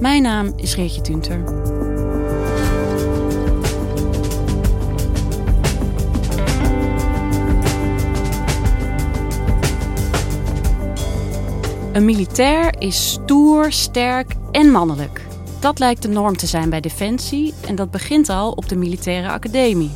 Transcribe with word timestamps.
Mijn 0.00 0.22
naam 0.22 0.52
is 0.56 0.74
Geertje 0.74 1.00
Tunter. 1.00 1.44
Een 11.92 12.04
militair 12.04 12.74
is 12.78 13.10
stoer, 13.10 13.72
sterk 13.72 14.34
en 14.52 14.70
mannelijk. 14.70 15.26
Dat 15.60 15.78
lijkt 15.78 16.02
de 16.02 16.08
norm 16.08 16.36
te 16.36 16.46
zijn 16.46 16.70
bij 16.70 16.80
Defensie 16.80 17.54
en 17.66 17.74
dat 17.74 17.90
begint 17.90 18.28
al 18.28 18.52
op 18.52 18.68
de 18.68 18.76
militaire 18.76 19.28
academie. 19.28 19.90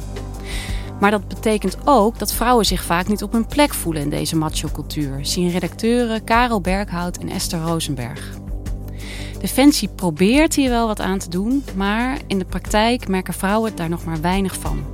Maar 1.01 1.11
dat 1.11 1.28
betekent 1.28 1.77
ook 1.84 2.19
dat 2.19 2.33
vrouwen 2.33 2.67
zich 2.67 2.83
vaak 2.83 3.09
niet 3.09 3.23
op 3.23 3.33
hun 3.33 3.47
plek 3.47 3.75
voelen 3.75 4.03
in 4.03 4.11
deze 4.11 4.37
macho-cultuur, 4.37 5.19
zien 5.23 5.51
redacteuren 5.51 6.25
Karel 6.25 6.61
Berghout 6.61 7.17
en 7.17 7.28
Esther 7.28 7.61
Rosenberg. 7.61 8.41
Defensie 9.41 9.89
probeert 9.89 10.55
hier 10.55 10.71
wel 10.71 10.87
wat 10.87 11.01
aan 11.01 11.19
te 11.19 11.29
doen, 11.29 11.65
maar 11.77 12.19
in 12.27 12.39
de 12.39 12.45
praktijk 12.45 13.09
merken 13.09 13.35
vrouwen 13.35 13.77
daar 13.77 13.89
nog 13.89 14.05
maar 14.05 14.21
weinig 14.21 14.57
van. 14.57 14.85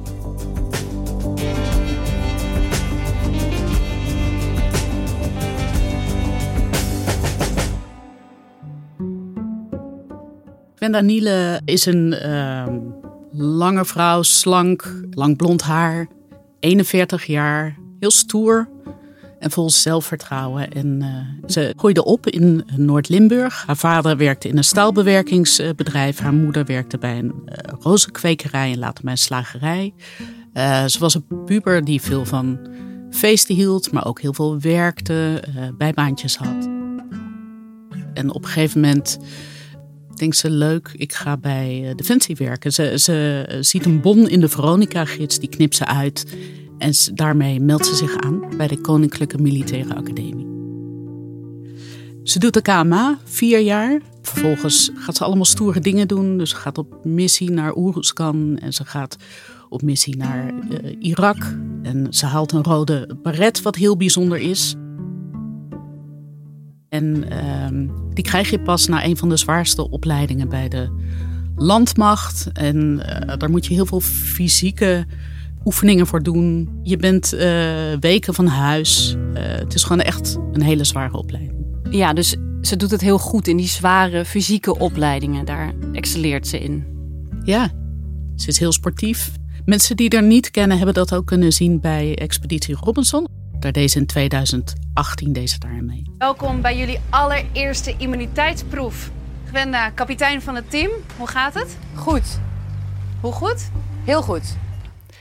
Gwenda 10.74 11.00
Niele 11.00 11.60
is 11.64 11.86
een 11.86 12.14
uh, 12.26 12.66
lange 13.32 13.84
vrouw, 13.84 14.22
slank, 14.22 14.94
lang 15.10 15.36
blond 15.36 15.62
haar, 15.62 16.08
41 16.60 17.24
jaar, 17.24 17.76
heel 17.98 18.10
stoer 18.10 18.68
en 19.46 19.52
vol 19.52 19.70
zelfvertrouwen. 19.70 20.72
En 20.72 21.02
uh, 21.02 21.50
ze 21.50 21.72
groeide 21.76 22.04
op 22.04 22.26
in 22.26 22.64
Noord-Limburg. 22.76 23.66
Haar 23.66 23.76
vader 23.76 24.16
werkte 24.16 24.48
in 24.48 24.56
een 24.56 24.64
staalbewerkingsbedrijf. 24.64 26.18
Haar 26.18 26.34
moeder 26.34 26.64
werkte 26.64 26.98
bij 26.98 27.18
een 27.18 27.32
uh, 27.46 27.56
rozenkwekerij 27.80 28.72
en 28.72 28.78
later 28.78 29.04
bij 29.04 29.12
een 29.12 29.18
slagerij. 29.18 29.94
Uh, 30.54 30.84
ze 30.84 30.98
was 30.98 31.14
een 31.14 31.44
puber 31.44 31.84
die 31.84 32.00
veel 32.00 32.24
van 32.24 32.58
feesten 33.10 33.54
hield, 33.54 33.92
maar 33.92 34.06
ook 34.06 34.20
heel 34.20 34.34
veel 34.34 34.60
werkte, 34.60 35.42
bijbaantjes 35.78 36.36
had. 36.36 36.68
En 38.14 38.30
op 38.32 38.42
een 38.42 38.50
gegeven 38.50 38.80
moment 38.80 39.18
denkt 40.14 40.36
ze 40.36 40.50
leuk, 40.50 40.90
ik 40.96 41.12
ga 41.12 41.36
bij 41.36 41.92
Defensie 41.96 42.36
werken. 42.36 42.72
Ze, 42.72 42.98
ze 42.98 43.46
ziet 43.60 43.84
een 43.84 44.00
bon 44.00 44.28
in 44.28 44.40
de 44.40 44.48
Veronica-gids, 44.48 45.38
die 45.38 45.48
knipt 45.48 45.76
ze 45.76 45.86
uit. 45.86 46.36
En 46.78 46.92
daarmee 47.14 47.60
meldt 47.60 47.86
ze 47.86 47.94
zich 47.94 48.16
aan 48.16 48.42
bij 48.56 48.66
de 48.66 48.80
Koninklijke 48.80 49.38
Militaire 49.38 49.94
Academie. 49.94 50.46
Ze 52.22 52.38
doet 52.38 52.54
de 52.54 52.62
KMA, 52.62 53.18
vier 53.24 53.60
jaar. 53.60 54.00
Vervolgens 54.22 54.90
gaat 54.94 55.16
ze 55.16 55.24
allemaal 55.24 55.44
stoere 55.44 55.80
dingen 55.80 56.08
doen. 56.08 56.38
Dus 56.38 56.50
ze 56.50 56.56
gaat 56.56 56.78
op 56.78 57.04
missie 57.04 57.50
naar 57.50 57.76
Oeruzkan 57.76 58.58
en 58.58 58.72
ze 58.72 58.84
gaat 58.84 59.16
op 59.68 59.82
missie 59.82 60.16
naar 60.16 60.52
uh, 60.52 60.96
Irak. 60.98 61.56
En 61.82 62.06
ze 62.10 62.26
haalt 62.26 62.52
een 62.52 62.62
rode 62.62 63.16
baret, 63.22 63.62
wat 63.62 63.76
heel 63.76 63.96
bijzonder 63.96 64.38
is. 64.38 64.74
En 66.88 67.24
uh, 67.32 67.90
die 68.14 68.24
krijg 68.24 68.50
je 68.50 68.60
pas 68.60 68.86
na 68.86 69.04
een 69.04 69.16
van 69.16 69.28
de 69.28 69.36
zwaarste 69.36 69.90
opleidingen 69.90 70.48
bij 70.48 70.68
de 70.68 70.90
landmacht. 71.56 72.50
En 72.52 72.76
uh, 72.76 73.36
daar 73.36 73.50
moet 73.50 73.66
je 73.66 73.74
heel 73.74 73.86
veel 73.86 74.00
fysieke 74.00 75.06
oefeningen 75.66 76.06
voor 76.06 76.22
doen. 76.22 76.78
Je 76.82 76.96
bent 76.96 77.34
uh, 77.34 77.40
weken 78.00 78.34
van 78.34 78.46
huis. 78.46 79.16
Uh, 79.34 79.42
het 79.42 79.74
is 79.74 79.82
gewoon 79.82 80.02
echt 80.02 80.38
een 80.52 80.62
hele 80.62 80.84
zware 80.84 81.16
opleiding. 81.16 81.54
Ja, 81.90 82.12
dus 82.12 82.36
ze 82.60 82.76
doet 82.76 82.90
het 82.90 83.00
heel 83.00 83.18
goed 83.18 83.48
in 83.48 83.56
die 83.56 83.68
zware 83.68 84.24
fysieke 84.24 84.78
opleidingen. 84.78 85.44
Daar 85.44 85.72
excelleert 85.92 86.46
ze 86.46 86.58
in. 86.60 86.86
Ja, 87.44 87.70
ze 88.36 88.48
is 88.48 88.58
heel 88.58 88.72
sportief. 88.72 89.30
Mensen 89.64 89.96
die 89.96 90.10
er 90.10 90.22
niet 90.22 90.50
kennen 90.50 90.76
hebben 90.76 90.94
dat 90.94 91.14
ook 91.14 91.26
kunnen 91.26 91.52
zien 91.52 91.80
bij 91.80 92.16
Expeditie 92.18 92.76
Robinson. 92.80 93.26
Daar 93.58 93.72
deze 93.72 93.98
in 93.98 94.06
2018 94.06 95.32
deze 95.32 95.58
daar 95.58 95.84
mee. 95.84 96.02
Welkom 96.18 96.60
bij 96.60 96.78
jullie 96.78 97.00
allereerste 97.10 97.94
immuniteitsproef. 97.98 99.10
Gwenda, 99.48 99.90
kapitein 99.90 100.42
van 100.42 100.54
het 100.54 100.70
team. 100.70 100.90
Hoe 101.16 101.26
gaat 101.26 101.54
het? 101.54 101.76
Goed. 101.94 102.38
Hoe 103.20 103.32
goed? 103.32 103.70
Heel 104.04 104.22
goed. 104.22 104.56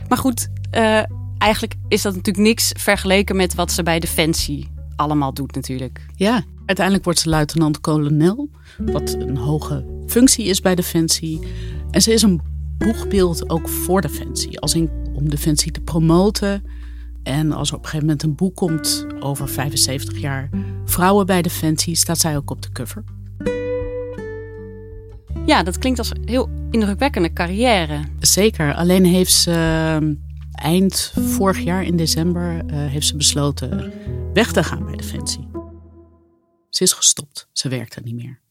Maar 0.07 0.17
goed, 0.17 0.47
uh, 0.71 1.03
eigenlijk 1.37 1.75
is 1.87 2.01
dat 2.01 2.15
natuurlijk 2.15 2.47
niks 2.47 2.71
vergeleken 2.77 3.35
met 3.35 3.55
wat 3.55 3.71
ze 3.71 3.83
bij 3.83 3.99
Defensie 3.99 4.67
allemaal 4.95 5.33
doet 5.33 5.55
natuurlijk. 5.55 6.05
Ja, 6.15 6.43
uiteindelijk 6.65 7.05
wordt 7.05 7.19
ze 7.19 7.29
luitenant-kolonel, 7.29 8.49
wat 8.77 9.13
een 9.13 9.37
hoge 9.37 9.85
functie 10.07 10.45
is 10.45 10.61
bij 10.61 10.75
Defensie. 10.75 11.39
En 11.91 12.01
ze 12.01 12.13
is 12.13 12.21
een 12.21 12.41
boegbeeld 12.77 13.49
ook 13.49 13.69
voor 13.69 14.01
Defensie, 14.01 14.59
als 14.59 14.73
in 14.73 14.89
om 15.13 15.29
Defensie 15.29 15.71
te 15.71 15.81
promoten. 15.81 16.63
En 17.23 17.51
als 17.51 17.69
er 17.69 17.75
op 17.75 17.83
een 17.83 17.89
gegeven 17.89 18.05
moment 18.05 18.23
een 18.23 18.35
boek 18.35 18.55
komt 18.55 19.05
over 19.19 19.49
75 19.49 20.17
jaar 20.17 20.49
vrouwen 20.85 21.25
bij 21.25 21.41
Defensie, 21.41 21.95
staat 21.95 22.19
zij 22.19 22.35
ook 22.37 22.49
op 22.49 22.61
de 22.61 22.71
cover. 22.71 23.03
Ja, 25.45 25.63
dat 25.63 25.77
klinkt 25.77 25.99
als 25.99 26.09
een 26.09 26.21
heel 26.25 26.49
indrukwekkende 26.71 27.33
carrière. 27.33 28.03
Zeker. 28.19 28.73
Alleen 28.73 29.05
heeft 29.05 29.33
ze 29.33 29.51
ehm, 29.51 30.13
eind 30.51 31.13
vorig 31.15 31.59
jaar 31.59 31.83
in 31.83 31.97
december 31.97 32.63
uh, 32.65 32.71
heeft 32.71 33.07
ze 33.07 33.15
besloten 33.15 33.93
weg 34.33 34.51
te 34.51 34.63
gaan 34.63 34.85
bij 34.85 34.95
Defensie. 34.95 35.47
Ze 36.69 36.83
is 36.83 36.93
gestopt. 36.93 37.47
Ze 37.51 37.69
werkte 37.69 38.01
niet 38.03 38.15
meer. 38.15 38.41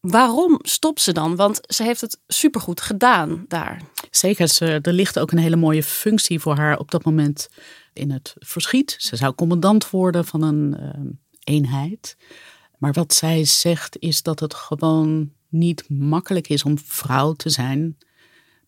Waarom 0.00 0.58
stopt 0.62 1.00
ze 1.00 1.12
dan? 1.12 1.36
Want 1.36 1.60
ze 1.62 1.82
heeft 1.82 2.00
het 2.00 2.20
supergoed 2.26 2.80
gedaan 2.80 3.44
daar. 3.48 3.82
Zeker, 4.10 4.48
ze, 4.48 4.78
er 4.82 4.92
ligt 4.92 5.18
ook 5.18 5.32
een 5.32 5.38
hele 5.38 5.56
mooie 5.56 5.82
functie 5.82 6.40
voor 6.40 6.56
haar 6.56 6.78
op 6.78 6.90
dat 6.90 7.04
moment 7.04 7.48
in 7.92 8.10
het 8.10 8.34
verschiet. 8.38 8.94
Ze 8.98 9.16
zou 9.16 9.34
commandant 9.34 9.90
worden 9.90 10.24
van 10.24 10.42
een 10.42 10.76
uh, 10.80 11.10
eenheid. 11.44 12.16
Maar 12.82 12.92
wat 12.92 13.14
zij 13.14 13.44
zegt 13.44 13.96
is 13.98 14.22
dat 14.22 14.40
het 14.40 14.54
gewoon 14.54 15.32
niet 15.48 15.88
makkelijk 15.88 16.48
is 16.48 16.62
om 16.62 16.78
vrouw 16.78 17.32
te 17.32 17.50
zijn 17.50 17.98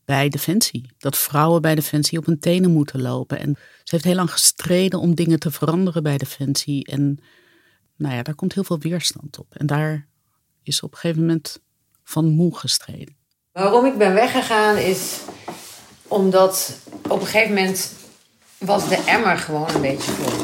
bij 0.05 0.29
Defensie. 0.29 0.91
Dat 0.99 1.17
vrouwen 1.17 1.63
bij 1.63 1.75
Defensie 1.75 2.19
op 2.19 2.27
hun 2.27 2.39
tenen 2.39 2.71
moeten 2.71 3.03
lopen. 3.03 3.39
En 3.39 3.57
ze 3.57 3.95
heeft 3.95 4.05
heel 4.05 4.15
lang 4.15 4.33
gestreden 4.33 5.01
om 5.01 5.15
dingen 5.15 5.39
te 5.39 5.51
veranderen 5.51 6.03
bij 6.03 6.19
Defensie. 6.19 6.87
En 6.87 7.19
nou 7.97 8.15
ja, 8.15 8.23
daar 8.23 8.35
komt 8.35 8.55
heel 8.55 8.65
veel 8.65 8.79
weerstand 8.79 9.39
op. 9.39 9.55
En 9.55 9.67
daar 9.67 10.07
is 10.63 10.77
ze 10.77 10.85
op 10.85 10.93
een 10.93 10.99
gegeven 10.99 11.21
moment 11.21 11.61
van 12.05 12.29
moe 12.29 12.57
gestreden. 12.57 13.17
Waarom 13.53 13.87
ik 13.87 13.99
ben 13.99 14.15
weggegaan 14.15 14.77
is 14.77 15.21
omdat 16.03 16.79
op 17.09 17.21
een 17.21 17.27
gegeven 17.27 17.55
moment 17.55 17.93
was 18.59 18.89
de 18.89 19.03
emmer 19.07 19.39
gewoon 19.39 19.75
een 19.75 19.81
beetje 19.81 20.11
vol. 20.11 20.44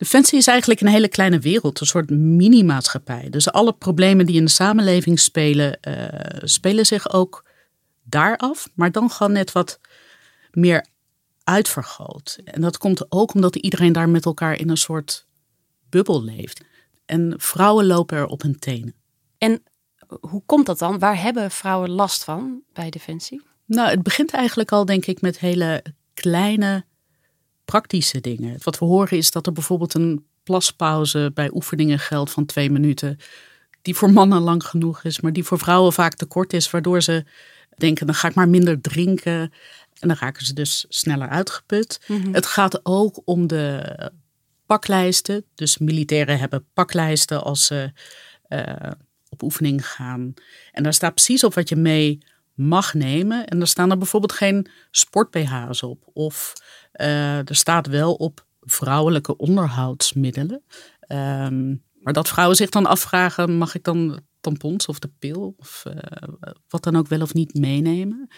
Defensie 0.00 0.38
is 0.38 0.46
eigenlijk 0.46 0.80
een 0.80 0.88
hele 0.88 1.08
kleine 1.08 1.38
wereld, 1.38 1.80
een 1.80 1.86
soort 1.86 2.10
mini-maatschappij. 2.10 3.30
Dus 3.30 3.52
alle 3.52 3.72
problemen 3.72 4.26
die 4.26 4.36
in 4.36 4.44
de 4.44 4.50
samenleving 4.50 5.18
spelen, 5.18 5.78
uh, 5.88 6.04
spelen 6.42 6.86
zich 6.86 7.12
ook 7.12 7.44
daar 8.02 8.36
af, 8.36 8.68
maar 8.74 8.92
dan 8.92 9.10
gewoon 9.10 9.32
net 9.32 9.52
wat 9.52 9.80
meer 10.50 10.86
uitvergroot. 11.44 12.38
En 12.44 12.60
dat 12.60 12.78
komt 12.78 13.12
ook 13.12 13.34
omdat 13.34 13.56
iedereen 13.56 13.92
daar 13.92 14.08
met 14.08 14.24
elkaar 14.24 14.58
in 14.58 14.70
een 14.70 14.76
soort 14.76 15.26
bubbel 15.88 16.22
leeft. 16.22 16.64
En 17.06 17.34
vrouwen 17.36 17.86
lopen 17.86 18.16
er 18.16 18.26
op 18.26 18.42
hun 18.42 18.58
tenen. 18.58 18.94
En 19.38 19.62
hoe 20.20 20.42
komt 20.46 20.66
dat 20.66 20.78
dan? 20.78 20.98
Waar 20.98 21.22
hebben 21.22 21.50
vrouwen 21.50 21.90
last 21.90 22.24
van 22.24 22.62
bij 22.72 22.90
Defensie? 22.90 23.42
Nou, 23.66 23.90
het 23.90 24.02
begint 24.02 24.32
eigenlijk 24.32 24.72
al, 24.72 24.84
denk 24.84 25.06
ik, 25.06 25.20
met 25.20 25.38
hele 25.38 25.84
kleine 26.14 26.84
praktische 27.70 28.20
dingen. 28.20 28.56
Wat 28.62 28.78
we 28.78 28.84
horen 28.84 29.18
is 29.18 29.30
dat 29.30 29.46
er 29.46 29.52
bijvoorbeeld 29.52 29.94
een 29.94 30.24
plaspauze 30.42 31.30
bij 31.34 31.50
oefeningen 31.52 31.98
geldt 31.98 32.30
van 32.30 32.46
twee 32.46 32.70
minuten. 32.70 33.18
Die 33.82 33.96
voor 33.96 34.10
mannen 34.12 34.40
lang 34.40 34.64
genoeg 34.64 35.04
is, 35.04 35.20
maar 35.20 35.32
die 35.32 35.44
voor 35.44 35.58
vrouwen 35.58 35.92
vaak 35.92 36.14
te 36.14 36.26
kort 36.26 36.52
is. 36.52 36.70
Waardoor 36.70 37.02
ze 37.02 37.24
denken, 37.76 38.06
dan 38.06 38.14
ga 38.14 38.28
ik 38.28 38.34
maar 38.34 38.48
minder 38.48 38.80
drinken. 38.80 39.52
En 40.00 40.08
dan 40.08 40.16
raken 40.16 40.46
ze 40.46 40.52
dus 40.52 40.84
sneller 40.88 41.28
uitgeput. 41.28 42.00
Mhm. 42.06 42.32
Het 42.32 42.46
gaat 42.46 42.80
ook 42.82 43.22
om 43.24 43.46
de 43.46 44.12
paklijsten. 44.66 45.44
Dus 45.54 45.78
militairen 45.78 46.38
hebben 46.38 46.66
paklijsten 46.74 47.42
als 47.42 47.66
ze 47.66 47.92
uh, 48.48 48.90
op 49.28 49.42
oefening 49.42 49.86
gaan. 49.86 50.34
En 50.72 50.82
daar 50.82 50.94
staat 50.94 51.14
precies 51.14 51.44
op 51.44 51.54
wat 51.54 51.68
je 51.68 51.76
mee 51.76 52.18
mag 52.60 52.94
nemen. 52.94 53.46
En 53.46 53.58
daar 53.58 53.66
staan 53.66 53.90
er 53.90 53.98
bijvoorbeeld 53.98 54.32
geen 54.32 54.66
sport-BH's 54.90 55.82
op. 55.82 56.10
Of 56.12 56.52
uh, 57.00 57.38
er 57.38 57.56
staat 57.56 57.86
wel 57.86 58.14
op 58.14 58.46
vrouwelijke 58.60 59.36
onderhoudsmiddelen. 59.36 60.62
Um, 61.08 61.82
maar 62.00 62.12
dat 62.12 62.28
vrouwen 62.28 62.56
zich 62.56 62.70
dan 62.70 62.86
afvragen: 62.86 63.56
mag 63.58 63.74
ik 63.74 63.84
dan 63.84 64.20
tampons 64.40 64.86
of 64.86 64.98
de 64.98 65.10
pil 65.18 65.54
of 65.58 65.84
uh, 65.86 65.94
wat 66.68 66.82
dan 66.82 66.96
ook 66.96 67.08
wel 67.08 67.20
of 67.20 67.34
niet 67.34 67.54
meenemen? 67.54 68.28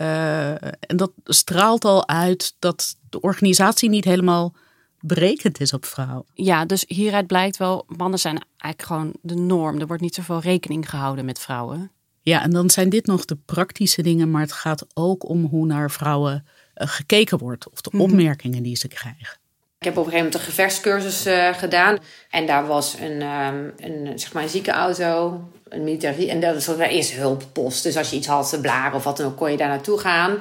Uh, 0.00 0.62
en 0.62 0.96
dat 0.96 1.12
straalt 1.24 1.84
al 1.84 2.08
uit 2.08 2.56
dat 2.58 2.96
de 3.08 3.20
organisatie 3.20 3.88
niet 3.88 4.04
helemaal 4.04 4.54
berekend 5.00 5.60
is 5.60 5.72
op 5.72 5.84
vrouwen. 5.84 6.24
Ja, 6.34 6.64
dus 6.64 6.84
hieruit 6.86 7.26
blijkt 7.26 7.56
wel, 7.56 7.84
mannen 7.86 8.18
zijn 8.18 8.42
eigenlijk 8.56 8.92
gewoon 8.92 9.14
de 9.22 9.42
norm. 9.42 9.80
Er 9.80 9.86
wordt 9.86 10.02
niet 10.02 10.14
zoveel 10.14 10.40
rekening 10.40 10.90
gehouden 10.90 11.24
met 11.24 11.38
vrouwen. 11.38 11.92
Ja, 12.22 12.42
en 12.42 12.50
dan 12.50 12.70
zijn 12.70 12.88
dit 12.88 13.06
nog 13.06 13.24
de 13.24 13.36
praktische 13.46 14.02
dingen, 14.02 14.30
maar 14.30 14.40
het 14.42 14.52
gaat 14.52 14.86
ook 14.94 15.28
om 15.28 15.44
hoe 15.44 15.66
naar 15.66 15.90
vrouwen 15.90 16.46
uh, 16.76 16.88
gekeken 16.88 17.38
wordt 17.38 17.70
of 17.70 17.80
de 17.80 17.90
Mhm. 17.92 18.02
opmerkingen 18.02 18.62
die 18.62 18.76
ze 18.76 18.88
krijgen. 18.88 19.38
Ik 19.78 19.86
heb 19.86 19.96
op 19.96 20.04
een 20.06 20.10
gegeven 20.12 20.26
moment 20.30 20.34
een 20.34 20.52
gevechtscursus 20.52 21.26
uh, 21.26 21.54
gedaan. 21.54 21.98
En 22.30 22.46
daar 22.46 22.66
was 22.66 22.96
een, 23.00 23.22
um, 23.22 23.72
een, 23.76 24.18
zeg 24.18 24.32
maar 24.32 24.42
een 24.42 24.48
ziekenauto, 24.48 25.40
een 25.68 25.84
militair... 25.84 26.28
En 26.28 26.40
dat 26.40 26.54
was 26.54 26.66
een 26.66 26.80
eerste 26.80 27.14
hulppost. 27.14 27.82
Dus 27.82 27.96
als 27.96 28.10
je 28.10 28.16
iets 28.16 28.26
had, 28.26 28.58
blaren 28.60 28.94
of 28.96 29.04
wat 29.04 29.16
dan 29.16 29.26
ook, 29.26 29.36
kon 29.36 29.50
je 29.50 29.56
daar 29.56 29.68
naartoe 29.68 29.98
gaan. 29.98 30.38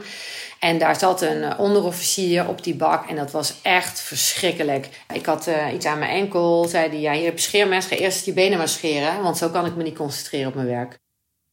En 0.59 0.77
daar 0.77 0.99
zat 0.99 1.21
een 1.21 1.37
uh, 1.37 1.59
onderofficier 1.59 2.47
op 2.47 2.63
die 2.63 2.75
bak. 2.75 3.09
En 3.09 3.15
dat 3.15 3.31
was 3.31 3.53
echt 3.61 3.99
verschrikkelijk. 4.01 4.89
Ik 5.13 5.25
had 5.25 5.47
uh, 5.47 5.73
iets 5.73 5.85
aan 5.85 5.99
mijn 5.99 6.11
enkel. 6.11 6.65
Zei 6.67 6.89
die, 6.89 6.99
ja, 6.99 7.13
hier 7.13 7.25
heb 7.25 7.37
je 7.37 7.43
scheermes. 7.43 7.85
Ga 7.85 7.95
eerst 7.95 8.25
je 8.25 8.33
benen 8.33 8.57
maar 8.57 8.67
scheren. 8.67 9.21
Want 9.21 9.37
zo 9.37 9.49
kan 9.49 9.65
ik 9.65 9.75
me 9.75 9.83
niet 9.83 9.97
concentreren 9.97 10.47
op 10.47 10.55
mijn 10.55 10.67
werk. 10.67 10.99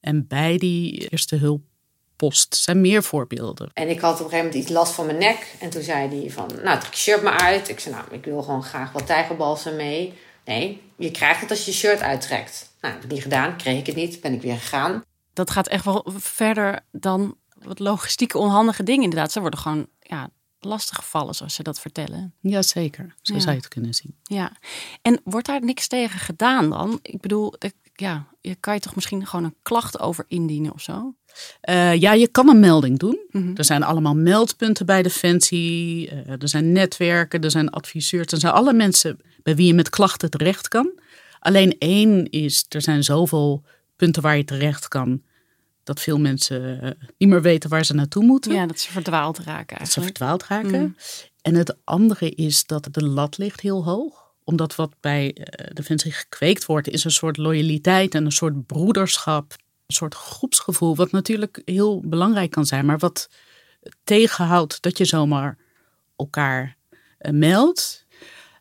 En 0.06 0.26
bij 0.26 0.58
die 0.58 1.08
eerste 1.08 1.36
hulp 1.36 1.62
post 2.16 2.56
zijn 2.56 2.80
meer 2.80 3.02
voorbeelden. 3.02 3.70
En 3.74 3.88
ik 3.88 4.00
had 4.00 4.12
op 4.12 4.18
een 4.18 4.24
gegeven 4.24 4.44
moment 4.46 4.62
iets 4.64 4.72
last 4.72 4.92
van 4.92 5.06
mijn 5.06 5.18
nek. 5.18 5.54
En 5.60 5.70
toen 5.70 5.82
zei 5.82 6.20
hij 6.20 6.30
van, 6.30 6.50
nou 6.64 6.80
trek 6.80 6.92
je 6.94 6.98
shirt 7.00 7.22
maar 7.22 7.38
uit. 7.38 7.68
Ik 7.68 7.80
zei, 7.80 7.94
nou 7.94 8.06
ik 8.10 8.24
wil 8.24 8.42
gewoon 8.42 8.62
graag 8.62 8.92
wat 8.92 9.06
tijgerbalsem 9.06 9.76
mee. 9.76 10.12
Nee, 10.44 10.80
je 10.96 11.10
krijgt 11.10 11.40
het 11.40 11.50
als 11.50 11.64
je 11.64 11.70
je 11.70 11.76
shirt 11.76 12.00
uittrekt. 12.00 12.72
Nou, 12.80 12.94
heb 12.94 13.04
ik 13.04 13.10
niet 13.10 13.22
gedaan, 13.22 13.56
kreeg 13.56 13.78
ik 13.78 13.86
het 13.86 13.96
niet, 13.96 14.20
ben 14.20 14.32
ik 14.32 14.42
weer 14.42 14.56
gegaan. 14.56 15.02
Dat 15.32 15.50
gaat 15.50 15.68
echt 15.68 15.84
wel 15.84 16.06
verder 16.16 16.80
dan 16.92 17.36
wat 17.62 17.78
logistieke 17.78 18.38
onhandige 18.38 18.82
dingen 18.82 19.02
inderdaad. 19.04 19.32
Ze 19.32 19.40
worden 19.40 19.58
gewoon 19.58 19.86
ja, 20.00 20.30
lastig 20.60 20.96
gevallen 20.96 21.34
zoals 21.34 21.54
ze 21.54 21.62
dat 21.62 21.80
vertellen. 21.80 22.34
Jazeker, 22.40 23.14
zo 23.22 23.34
Ja. 23.34 23.40
zou 23.40 23.50
je 23.52 23.58
het 23.60 23.68
kunnen 23.68 23.94
zien. 23.94 24.16
Ja, 24.22 24.52
en 25.02 25.20
wordt 25.24 25.46
daar 25.46 25.64
niks 25.64 25.86
tegen 25.86 26.18
gedaan 26.18 26.70
dan? 26.70 26.98
Ik 27.02 27.20
bedoel, 27.20 27.54
ik- 27.58 27.74
ja, 27.96 28.26
je 28.40 28.54
kan 28.54 28.74
je 28.74 28.80
toch 28.80 28.94
misschien 28.94 29.26
gewoon 29.26 29.44
een 29.44 29.54
klacht 29.62 29.98
over 29.98 30.24
indienen 30.28 30.72
of 30.72 30.80
zo? 30.80 31.14
Eh, 31.60 31.94
ja, 31.94 32.12
je 32.12 32.28
kan 32.28 32.48
een 32.48 32.60
melding 32.60 32.98
doen. 32.98 33.18
Mhm. 33.30 33.50
Er 33.54 33.64
zijn 33.64 33.82
allemaal 33.82 34.14
meldpunten 34.14 34.86
bij 34.86 35.02
Defensie. 35.02 36.08
eh, 36.10 36.42
er 36.42 36.48
zijn 36.48 36.72
netwerken, 36.72 37.40
er 37.40 37.50
zijn 37.50 37.70
adviseurs. 37.70 38.32
Er 38.32 38.38
zijn 38.38 38.52
alle 38.52 38.72
mensen 38.72 39.20
bij 39.42 39.56
wie 39.56 39.66
je 39.66 39.74
met 39.74 39.90
klachten 39.90 40.30
terecht 40.30 40.68
kan. 40.68 40.92
Alleen 41.38 41.76
één 41.78 42.30
is, 42.30 42.66
er 42.68 42.82
zijn 42.82 43.04
zoveel 43.04 43.62
punten 43.96 44.22
waar 44.22 44.36
je 44.36 44.44
terecht 44.44 44.88
kan... 44.88 45.22
dat 45.84 46.00
veel 46.00 46.18
mensen 46.18 46.80
eh, 46.80 46.90
niet 47.18 47.28
meer 47.28 47.42
weten 47.42 47.70
waar 47.70 47.84
ze 47.84 47.94
naartoe 47.94 48.24
moeten. 48.24 48.52
Ja, 48.52 48.66
dat 48.66 48.80
ze 48.80 48.90
verdwaald 48.92 49.38
raken 49.38 49.78
dat 49.78 49.88
ze 49.88 50.00
eigenlijk. 50.00 50.16
verdwaald 50.16 50.44
raken. 50.44 50.80
Mm. 50.80 50.96
En 51.42 51.54
het 51.54 51.76
andere 51.84 52.30
is 52.30 52.66
dat 52.66 52.88
de 52.90 53.04
lat 53.04 53.38
ligt 53.38 53.60
heel 53.60 53.84
hoog. 53.84 54.25
Omdat 54.46 54.74
wat 54.74 54.94
bij 55.00 55.32
eh, 55.32 55.70
Defensie 55.72 56.12
gekweekt 56.12 56.66
wordt, 56.66 56.88
is 56.88 57.04
een 57.04 57.10
soort 57.10 57.36
loyaliteit 57.36 58.14
en 58.14 58.24
een 58.24 58.32
soort 58.32 58.66
broederschap. 58.66 59.52
Een 59.86 59.94
soort 59.94 60.14
groepsgevoel, 60.14 60.96
wat 60.96 61.10
natuurlijk 61.10 61.62
heel 61.64 62.00
belangrijk 62.04 62.50
kan 62.50 62.66
zijn, 62.66 62.86
maar 62.86 62.98
wat 62.98 63.28
tegenhoudt 64.04 64.82
dat 64.82 64.98
je 64.98 65.04
zomaar 65.04 65.58
elkaar 66.16 66.76
eh, 67.18 67.32
meldt. 67.32 68.06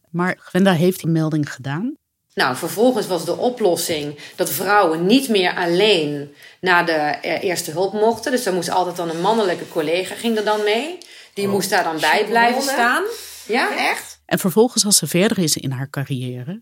Maar 0.10 0.36
Gwenda 0.40 0.74
heeft 0.74 1.00
die 1.00 1.10
melding 1.10 1.54
gedaan. 1.54 1.98
Nou, 2.36 2.56
vervolgens 2.56 3.08
was 3.08 3.26
de 3.26 3.38
oplossing 3.38 4.20
dat 4.36 4.50
vrouwen 4.50 5.06
niet 5.06 5.30
meer 5.30 5.56
alleen 5.56 6.34
naar 6.62 6.86
de 6.86 6.92
eh, 6.92 7.44
eerste 7.44 7.72
hulp 7.72 7.94
mochten. 7.94 8.32
Dus 8.32 8.44
daar 8.44 8.54
moest 8.54 8.70
altijd 8.70 8.96
dan 8.96 9.10
een 9.10 9.22
mannelijke 9.22 9.68
collega 9.68 10.16
ging 10.16 10.38
er 10.38 10.44
dan 10.44 10.64
mee. 10.64 10.98
Die 11.34 11.48
moest 11.48 11.70
daar 11.70 11.84
dan 11.84 12.00
bij 12.00 12.26
blijven 12.26 12.62
staan. 12.62 13.04
Ja, 13.48 13.78
echt? 13.78 14.15
En 14.26 14.40
vervolgens, 14.40 14.86
als 14.86 14.98
ze 14.98 15.08
verder 15.08 15.40
is 15.40 15.58
in 15.58 15.72
haar 15.72 15.90
carrière, 15.90 16.62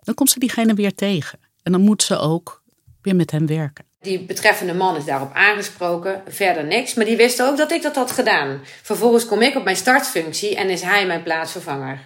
dan 0.00 0.14
komt 0.14 0.30
ze 0.30 0.38
diegene 0.38 0.74
weer 0.74 0.94
tegen. 0.94 1.38
En 1.62 1.72
dan 1.72 1.80
moet 1.80 2.02
ze 2.02 2.18
ook 2.18 2.62
weer 3.02 3.16
met 3.16 3.30
hem 3.30 3.46
werken. 3.46 3.84
Die 4.00 4.24
betreffende 4.24 4.74
man 4.74 4.96
is 4.96 5.04
daarop 5.04 5.34
aangesproken, 5.34 6.22
verder 6.28 6.64
niks. 6.64 6.94
Maar 6.94 7.04
die 7.04 7.16
wist 7.16 7.42
ook 7.42 7.56
dat 7.56 7.72
ik 7.72 7.82
dat 7.82 7.94
had 7.94 8.10
gedaan. 8.10 8.60
Vervolgens 8.82 9.26
kom 9.26 9.42
ik 9.42 9.56
op 9.56 9.64
mijn 9.64 9.76
startfunctie 9.76 10.56
en 10.56 10.70
is 10.70 10.82
hij 10.82 11.06
mijn 11.06 11.22
plaatsvervanger. 11.22 12.00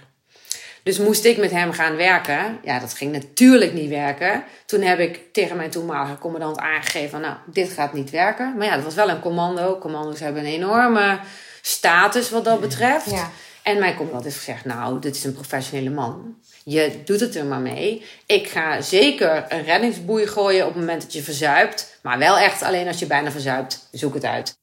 Dus 0.83 0.99
moest 0.99 1.25
ik 1.25 1.37
met 1.37 1.50
hem 1.50 1.73
gaan 1.73 1.97
werken. 1.97 2.59
Ja, 2.65 2.79
dat 2.79 2.95
ging 2.95 3.12
natuurlijk 3.12 3.73
niet 3.73 3.89
werken. 3.89 4.45
Toen 4.67 4.81
heb 4.81 4.99
ik 4.99 5.33
tegen 5.33 5.56
mijn 5.56 5.71
toenmalige 5.71 6.19
commandant 6.19 6.59
aangegeven: 6.59 7.21
Nou, 7.21 7.37
dit 7.47 7.73
gaat 7.73 7.93
niet 7.93 8.11
werken. 8.11 8.55
Maar 8.56 8.67
ja, 8.67 8.75
dat 8.75 8.85
was 8.85 8.95
wel 8.95 9.11
een 9.11 9.21
commando. 9.21 9.79
Commando's 9.79 10.21
hebben 10.21 10.43
een 10.43 10.53
enorme 10.53 11.19
status 11.62 12.31
wat 12.31 12.45
dat 12.45 12.61
betreft. 12.61 13.11
Ja. 13.11 13.31
En 13.69 13.79
mijn 13.79 13.94
commandant 13.94 14.25
heeft 14.25 14.37
gezegd: 14.37 14.65
Nou, 14.65 15.00
dit 15.00 15.17
is 15.17 15.25
een 15.25 15.32
professionele 15.32 15.91
man. 15.91 16.37
Je 16.65 17.03
doet 17.05 17.20
het 17.20 17.37
er 17.37 17.44
maar 17.44 17.61
mee. 17.61 18.05
Ik 18.26 18.49
ga 18.49 18.81
zeker 18.81 19.44
een 19.53 19.62
reddingsboei 19.62 20.26
gooien 20.26 20.67
op 20.67 20.73
het 20.73 20.81
moment 20.81 21.03
dat 21.03 21.12
je 21.12 21.23
verzuipt. 21.23 21.99
Maar 22.03 22.19
wel 22.19 22.38
echt 22.38 22.62
alleen 22.62 22.87
als 22.87 22.99
je 22.99 23.06
bijna 23.06 23.31
verzuipt. 23.31 23.88
Zoek 23.92 24.14
het 24.14 24.25
uit. 24.25 24.59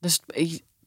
Dus 0.00 0.20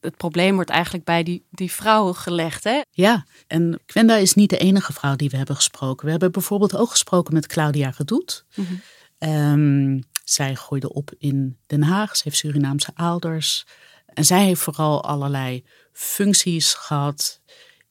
het 0.00 0.16
probleem 0.16 0.54
wordt 0.54 0.70
eigenlijk 0.70 1.04
bij 1.04 1.22
die, 1.22 1.46
die 1.50 1.72
vrouwen 1.72 2.14
gelegd, 2.14 2.64
hè? 2.64 2.80
Ja, 2.90 3.26
en 3.46 3.80
Gwenda 3.86 4.16
is 4.16 4.34
niet 4.34 4.50
de 4.50 4.58
enige 4.58 4.92
vrouw 4.92 5.16
die 5.16 5.30
we 5.30 5.36
hebben 5.36 5.56
gesproken. 5.56 6.04
We 6.04 6.10
hebben 6.10 6.32
bijvoorbeeld 6.32 6.76
ook 6.76 6.90
gesproken 6.90 7.34
met 7.34 7.46
Claudia 7.46 7.92
Redoet. 7.96 8.44
Mhm. 8.54 8.72
Ehm, 9.18 10.00
zij 10.24 10.54
groeide 10.54 10.92
op 10.92 11.10
in 11.18 11.58
Den 11.66 11.82
Haag. 11.82 12.16
Ze 12.16 12.22
heeft 12.24 12.36
Surinaamse 12.36 12.90
ouders. 12.94 13.66
En 14.06 14.24
zij 14.24 14.44
heeft 14.44 14.60
vooral 14.60 15.04
allerlei 15.04 15.64
functies 15.92 16.74
gehad 16.74 17.40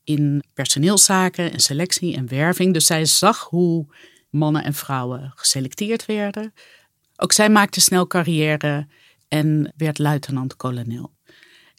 in 0.04 0.44
personeelszaken 0.54 1.52
en 1.52 1.60
selectie 1.60 2.16
en 2.16 2.28
werving. 2.28 2.74
Dus 2.74 2.86
zij 2.86 3.06
zag 3.06 3.40
hoe 3.50 3.86
mannen 4.30 4.64
en 4.64 4.74
vrouwen 4.74 5.32
geselecteerd 5.36 6.06
werden. 6.06 6.54
Ook 7.16 7.32
zij 7.32 7.50
maakte 7.50 7.82
snel 7.82 8.08
carrière 8.08 8.88
en 9.28 9.74
werd 9.78 9.98
luitenant-kolonel. 9.98 11.12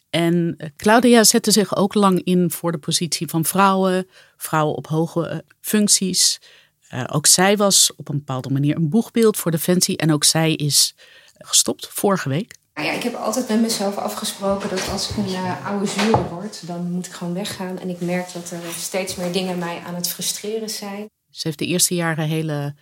En 0.09 0.55
eh, 0.57 0.69
Claudia 0.77 1.23
zette 1.23 1.51
zich 1.51 1.75
ook 1.75 1.93
lang 1.93 2.23
in 2.23 2.51
voor 2.51 2.71
de 2.71 2.77
positie 2.77 3.27
van 3.27 3.45
vrouwen, 3.45 4.07
vrouwen 4.37 4.75
op 4.75 4.87
hoge 4.87 5.27
eh, 5.27 5.37
functies. 5.61 6.41
Eh, 6.87 7.03
ook 7.07 7.27
zij 7.27 7.57
was 7.57 7.95
op 7.95 8.09
een 8.09 8.17
bepaalde 8.17 8.49
manier 8.49 8.75
een 8.75 8.89
boegbeeld 8.89 9.37
voor 9.37 9.51
Defensie 9.51 9.97
en 9.97 10.11
ook 10.11 10.23
zij 10.23 10.53
is 10.53 10.95
gestopt 11.37 11.87
vorige 11.87 12.29
week. 12.29 12.55
Nou 12.73 12.87
ja, 12.87 12.93
ik 12.93 13.03
heb 13.03 13.13
altijd 13.13 13.47
met 13.47 13.61
mezelf 13.61 13.97
afgesproken 13.97 14.69
dat 14.69 14.89
als 14.89 15.09
ik 15.09 15.17
een 15.17 15.25
eh, 15.25 15.65
oude 15.65 15.85
zure 15.85 16.27
word, 16.29 16.67
dan 16.67 16.91
moet 16.91 17.05
ik 17.05 17.11
gewoon 17.11 17.33
weggaan. 17.33 17.79
En 17.79 17.89
ik 17.89 18.01
merk 18.01 18.33
dat 18.33 18.51
er 18.51 18.61
steeds 18.77 19.15
meer 19.15 19.31
dingen 19.31 19.57
mij 19.57 19.79
aan 19.79 19.95
het 19.95 20.09
frustreren 20.09 20.69
zijn. 20.69 21.09
Ze 21.29 21.47
heeft 21.47 21.59
de 21.59 21.65
eerste 21.65 21.95
jaren 21.95 22.27
hele 22.27 22.75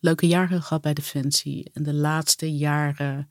leuke 0.00 0.26
jaren 0.26 0.62
gehad 0.62 0.82
bij 0.82 0.94
Defensie. 0.94 1.70
En 1.72 1.82
de 1.82 1.94
laatste 1.94 2.56
jaren 2.56 3.30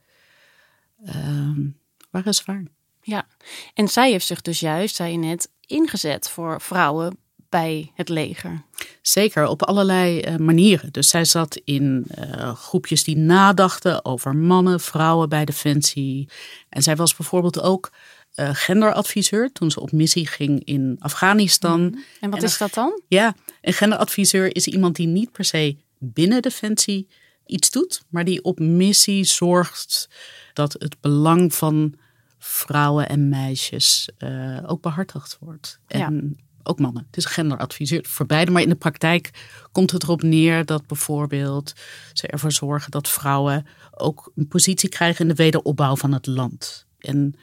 ehm, 1.05 1.67
waren 2.11 2.33
zwaar. 2.33 2.63
Ja, 3.01 3.27
en 3.73 3.87
zij 3.87 4.11
heeft 4.11 4.25
zich 4.25 4.41
dus 4.41 4.59
juist, 4.59 4.95
zei 4.95 5.11
je 5.11 5.17
net, 5.17 5.49
ingezet 5.65 6.29
voor 6.29 6.61
vrouwen 6.61 7.17
bij 7.53 7.91
het 7.93 8.09
leger. 8.09 8.63
Zeker, 9.01 9.47
op 9.47 9.63
allerlei 9.63 10.19
eh, 10.19 10.35
manieren. 10.35 10.91
Dus 10.91 11.09
zij 11.09 11.25
zat 11.25 11.61
in 11.63 12.05
eh, 12.07 12.55
groepjes 12.55 13.03
die 13.03 13.17
nadachten 13.17 14.05
over 14.05 14.35
mannen, 14.35 14.79
vrouwen 14.79 15.29
bij 15.29 15.45
Defensie. 15.45 16.29
En 16.69 16.81
zij 16.81 16.95
was 16.95 17.15
bijvoorbeeld 17.15 17.61
ook 17.61 17.91
eh, 18.33 18.49
genderadviseur 18.53 19.51
toen 19.51 19.71
ze 19.71 19.79
op 19.79 19.91
missie 19.91 20.27
ging 20.27 20.63
in 20.63 20.95
Afghanistan. 20.99 22.03
En 22.19 22.29
wat 22.29 22.39
En 22.39 22.45
is 22.45 22.57
dat 22.57 22.73
dan? 22.73 23.01
Ja, 23.07 23.35
een 23.61 23.73
genderadviseur 23.73 24.55
is 24.55 24.67
iemand 24.67 24.95
die 24.95 25.07
niet 25.07 25.31
per 25.31 25.45
se 25.45 25.77
binnen 25.99 26.41
Defensie 26.41 27.07
iets 27.45 27.71
doet, 27.71 28.03
maar 28.09 28.23
die 28.23 28.43
op 28.43 28.59
missie 28.59 29.23
zorgt 29.23 30.09
dat 30.53 30.73
het 30.73 30.95
belang 31.01 31.53
van 31.53 31.95
vrouwen 32.39 33.09
en 33.09 33.29
meisjes 33.29 34.09
uh, 34.19 34.59
ook 34.65 34.81
behartigd 34.81 35.37
wordt. 35.39 35.79
En 35.87 36.37
ook 36.63 36.79
mannen. 36.79 37.05
Het 37.05 37.17
is 37.17 37.25
genderadviseerd 37.25 38.07
voor 38.07 38.25
beide. 38.25 38.51
Maar 38.51 38.61
in 38.61 38.69
de 38.69 38.75
praktijk 38.75 39.29
komt 39.71 39.91
het 39.91 40.03
erop 40.03 40.21
neer 40.21 40.65
dat 40.65 40.87
bijvoorbeeld 40.87 41.73
ze 42.13 42.27
ervoor 42.27 42.51
zorgen 42.51 42.91
dat 42.91 43.09
vrouwen 43.09 43.65
ook 43.91 44.31
een 44.35 44.47
positie 44.47 44.89
krijgen 44.89 45.21
in 45.21 45.27
de 45.27 45.43
wederopbouw 45.43 45.95
van 45.95 46.13
het 46.13 46.27
land. 46.27 46.85
En 46.97 47.35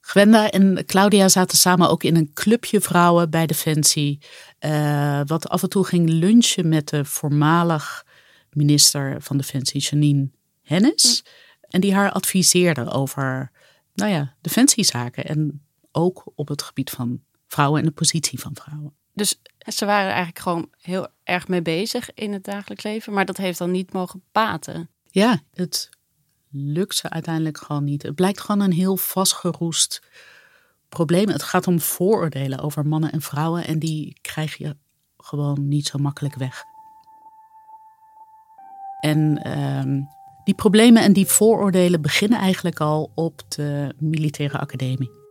Gwenda 0.00 0.50
en 0.50 0.84
Claudia 0.86 1.28
zaten 1.28 1.58
samen 1.58 1.90
ook 1.90 2.02
in 2.02 2.16
een 2.16 2.32
clubje 2.32 2.80
vrouwen 2.80 3.30
bij 3.30 3.46
Defensie. 3.46 4.18
Uh, 4.60 5.20
wat 5.26 5.48
af 5.48 5.62
en 5.62 5.68
toe 5.68 5.84
ging 5.84 6.08
lunchen 6.08 6.68
met 6.68 6.88
de 6.88 7.04
voormalig 7.04 8.06
minister 8.50 9.22
van 9.22 9.36
Defensie, 9.36 9.80
Janine 9.80 10.30
Hennis. 10.62 11.24
En 11.60 11.80
die 11.80 11.94
haar 11.94 12.10
adviseerde 12.10 12.90
over 12.90 13.50
nou 13.94 14.10
ja, 14.10 14.34
defensiezaken. 14.40 15.24
En 15.24 15.62
ook 15.92 16.32
op 16.34 16.48
het 16.48 16.62
gebied 16.62 16.90
van 16.90 17.20
vrouwen 17.52 17.80
en 17.80 17.86
de 17.86 17.92
positie 17.92 18.40
van 18.40 18.54
vrouwen. 18.54 18.94
Dus 19.12 19.40
ze 19.58 19.84
waren 19.84 20.08
eigenlijk 20.08 20.38
gewoon 20.38 20.68
heel 20.80 21.08
erg 21.24 21.48
mee 21.48 21.62
bezig 21.62 22.14
in 22.14 22.32
het 22.32 22.44
dagelijks 22.44 22.84
leven, 22.84 23.12
maar 23.12 23.24
dat 23.24 23.36
heeft 23.36 23.58
dan 23.58 23.70
niet 23.70 23.92
mogen 23.92 24.22
baten. 24.32 24.90
Ja, 25.10 25.40
het 25.52 25.90
lukt 26.50 26.96
ze 26.96 27.10
uiteindelijk 27.10 27.58
gewoon 27.58 27.84
niet. 27.84 28.02
Het 28.02 28.14
blijkt 28.14 28.40
gewoon 28.40 28.60
een 28.60 28.72
heel 28.72 28.96
vastgeroest 28.96 30.02
probleem. 30.88 31.28
Het 31.28 31.42
gaat 31.42 31.66
om 31.66 31.80
vooroordelen 31.80 32.58
over 32.58 32.86
mannen 32.86 33.12
en 33.12 33.22
vrouwen 33.22 33.66
en 33.66 33.78
die 33.78 34.18
krijg 34.20 34.56
je 34.56 34.76
gewoon 35.16 35.68
niet 35.68 35.86
zo 35.86 35.98
makkelijk 35.98 36.34
weg. 36.34 36.62
En 39.00 39.42
ehm, 39.42 40.00
die 40.44 40.54
problemen 40.54 41.02
en 41.02 41.12
die 41.12 41.26
vooroordelen 41.26 42.02
beginnen 42.02 42.38
eigenlijk 42.38 42.80
al 42.80 43.10
op 43.14 43.42
de 43.48 43.94
militaire 43.98 44.58
academie. 44.58 45.21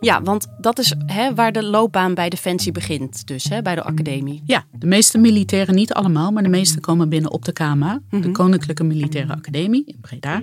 Ja, 0.00 0.22
want 0.22 0.46
dat 0.60 0.78
is 0.78 0.94
hè, 1.06 1.34
waar 1.34 1.52
de 1.52 1.64
loopbaan 1.64 2.14
bij 2.14 2.28
Defensie 2.28 2.72
begint, 2.72 3.26
dus 3.26 3.44
hè, 3.44 3.62
bij 3.62 3.74
de 3.74 3.82
academie. 3.82 4.42
Ja, 4.44 4.64
de 4.72 4.86
meeste 4.86 5.18
militairen, 5.18 5.74
niet 5.74 5.92
allemaal, 5.92 6.32
maar 6.32 6.42
de 6.42 6.48
meeste 6.48 6.80
komen 6.80 7.08
binnen 7.08 7.30
op 7.30 7.44
de 7.44 7.52
KMA, 7.52 8.00
de 8.10 8.16
mhm. 8.16 8.32
Koninklijke 8.32 8.84
Militaire 8.84 9.32
Academie 9.32 9.84
in 9.86 9.98
Breda. 10.00 10.42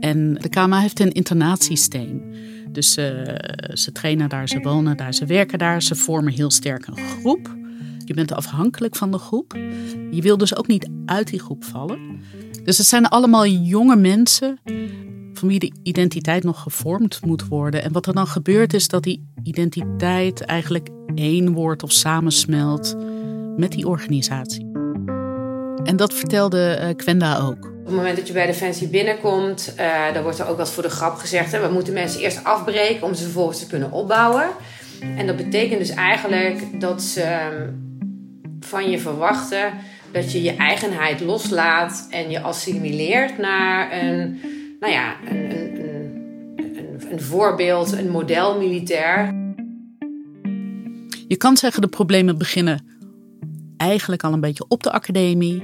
En 0.00 0.34
de 0.34 0.48
KMA 0.48 0.80
heeft 0.80 1.00
een 1.00 1.12
internatiesysteem. 1.12 2.22
Dus 2.68 2.98
uh, 2.98 3.04
ze 3.72 3.92
trainen 3.92 4.28
daar, 4.28 4.48
ze 4.48 4.60
wonen 4.60 4.96
daar, 4.96 5.14
ze 5.14 5.26
werken 5.26 5.58
daar, 5.58 5.82
ze 5.82 5.94
vormen 5.94 6.32
heel 6.32 6.50
sterk 6.50 6.86
een 6.86 6.96
groep. 6.96 7.56
Je 8.04 8.14
bent 8.14 8.32
afhankelijk 8.32 8.96
van 8.96 9.10
de 9.10 9.18
groep. 9.18 9.58
Je 10.10 10.22
wil 10.22 10.36
dus 10.38 10.56
ook 10.56 10.66
niet 10.66 10.88
uit 11.06 11.28
die 11.28 11.40
groep 11.40 11.64
vallen. 11.64 12.20
Dus 12.64 12.78
het 12.78 12.86
zijn 12.86 13.06
allemaal 13.06 13.46
jonge 13.46 13.96
mensen 13.96 14.58
van 15.32 15.48
wie 15.48 15.58
de 15.58 15.72
identiteit 15.82 16.44
nog 16.44 16.62
gevormd 16.62 17.20
moet 17.24 17.48
worden. 17.48 17.82
En 17.82 17.92
wat 17.92 18.06
er 18.06 18.14
dan 18.14 18.26
gebeurt 18.26 18.74
is 18.74 18.88
dat 18.88 19.02
die 19.02 19.28
identiteit 19.42 20.40
eigenlijk 20.40 20.88
één 21.14 21.52
wordt 21.52 21.82
of 21.82 21.92
samensmelt 21.92 22.96
met 23.56 23.72
die 23.72 23.88
organisatie. 23.88 24.70
En 25.84 25.96
dat 25.96 26.14
vertelde 26.14 26.78
uh, 26.80 26.96
Kwenda 26.96 27.38
ook. 27.38 27.64
Op 27.64 27.84
het 27.84 27.94
moment 27.94 28.16
dat 28.16 28.26
je 28.26 28.32
bij 28.32 28.46
Defensie 28.46 28.88
binnenkomt, 28.88 29.74
uh, 29.78 30.14
dan 30.14 30.22
wordt 30.22 30.38
er 30.38 30.48
ook 30.48 30.56
wat 30.56 30.70
voor 30.70 30.82
de 30.82 30.90
grap 30.90 31.14
gezegd. 31.14 31.52
Hè, 31.52 31.60
we 31.60 31.72
moeten 31.72 31.92
mensen 31.92 32.20
eerst 32.20 32.44
afbreken 32.44 33.06
om 33.06 33.14
ze 33.14 33.22
vervolgens 33.22 33.58
te 33.58 33.66
kunnen 33.66 33.92
opbouwen. 33.92 34.48
En 35.16 35.26
dat 35.26 35.36
betekent 35.36 35.78
dus 35.78 35.90
eigenlijk 35.90 36.80
dat 36.80 37.02
ze 37.02 37.22
ehm, 37.22 37.70
van 38.60 38.90
je 38.90 38.98
verwachten 38.98 39.72
dat 40.12 40.32
je 40.32 40.42
je 40.42 40.56
eigenheid 40.56 41.20
loslaat 41.20 42.06
en 42.10 42.30
je 42.30 42.40
assimileert 42.40 43.38
naar 43.38 44.02
een 44.02 44.40
nou 44.80 44.92
ja, 44.92 45.16
een, 45.24 45.50
een, 45.50 45.80
een, 46.56 47.12
een 47.12 47.20
voorbeeld, 47.20 47.92
een 47.92 48.10
model 48.10 48.58
militair. 48.58 49.34
Je 51.28 51.36
kan 51.36 51.56
zeggen 51.56 51.82
de 51.82 51.88
problemen 51.88 52.38
beginnen 52.38 52.96
eigenlijk 53.76 54.24
al 54.24 54.32
een 54.32 54.40
beetje 54.40 54.64
op 54.68 54.82
de 54.82 54.92
academie. 54.92 55.62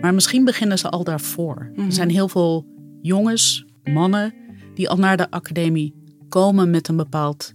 Maar 0.00 0.14
misschien 0.14 0.44
beginnen 0.44 0.78
ze 0.78 0.88
al 0.88 1.04
daarvoor. 1.04 1.56
Er 1.56 1.82
mhm. 1.82 1.90
zijn 1.90 2.10
heel 2.10 2.28
veel 2.28 2.66
jongens, 3.02 3.64
mannen, 3.84 4.34
die 4.74 4.88
al 4.88 4.96
naar 4.96 5.16
de 5.16 5.30
academie 5.30 5.94
komen 6.28 6.70
met 6.70 6.88
een 6.88 6.96
bepaald 6.96 7.54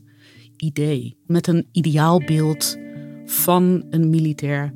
idee. 0.57 1.17
Met 1.25 1.47
een 1.47 1.67
ideaalbeeld 1.71 2.77
van 3.25 3.85
een 3.89 4.09
militair 4.09 4.73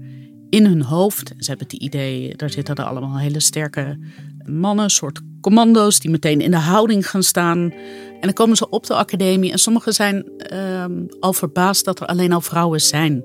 in 0.49 0.65
hun 0.65 0.81
hoofd. 0.81 1.33
Ze 1.37 1.49
hebben 1.49 1.67
het 1.67 1.81
idee, 1.81 2.35
daar 2.35 2.49
zitten 2.49 2.75
er 2.75 2.83
allemaal 2.83 3.19
hele 3.19 3.39
sterke 3.39 3.99
mannen, 4.45 4.89
soort 4.89 5.21
commando's 5.43 5.99
die 5.99 6.11
meteen 6.11 6.41
in 6.41 6.51
de 6.51 6.57
houding 6.57 7.09
gaan 7.09 7.23
staan. 7.23 7.71
En 8.13 8.21
dan 8.21 8.33
komen 8.33 8.57
ze 8.57 8.69
op 8.69 8.85
de 8.85 8.95
academie 8.95 9.51
en 9.51 9.59
sommigen 9.59 9.93
zijn 9.93 10.31
uh, 10.53 10.85
al 11.19 11.33
verbaasd 11.33 11.85
dat 11.85 11.99
er 11.99 12.07
alleen 12.07 12.31
al 12.31 12.41
vrouwen 12.41 12.81
zijn. 12.81 13.23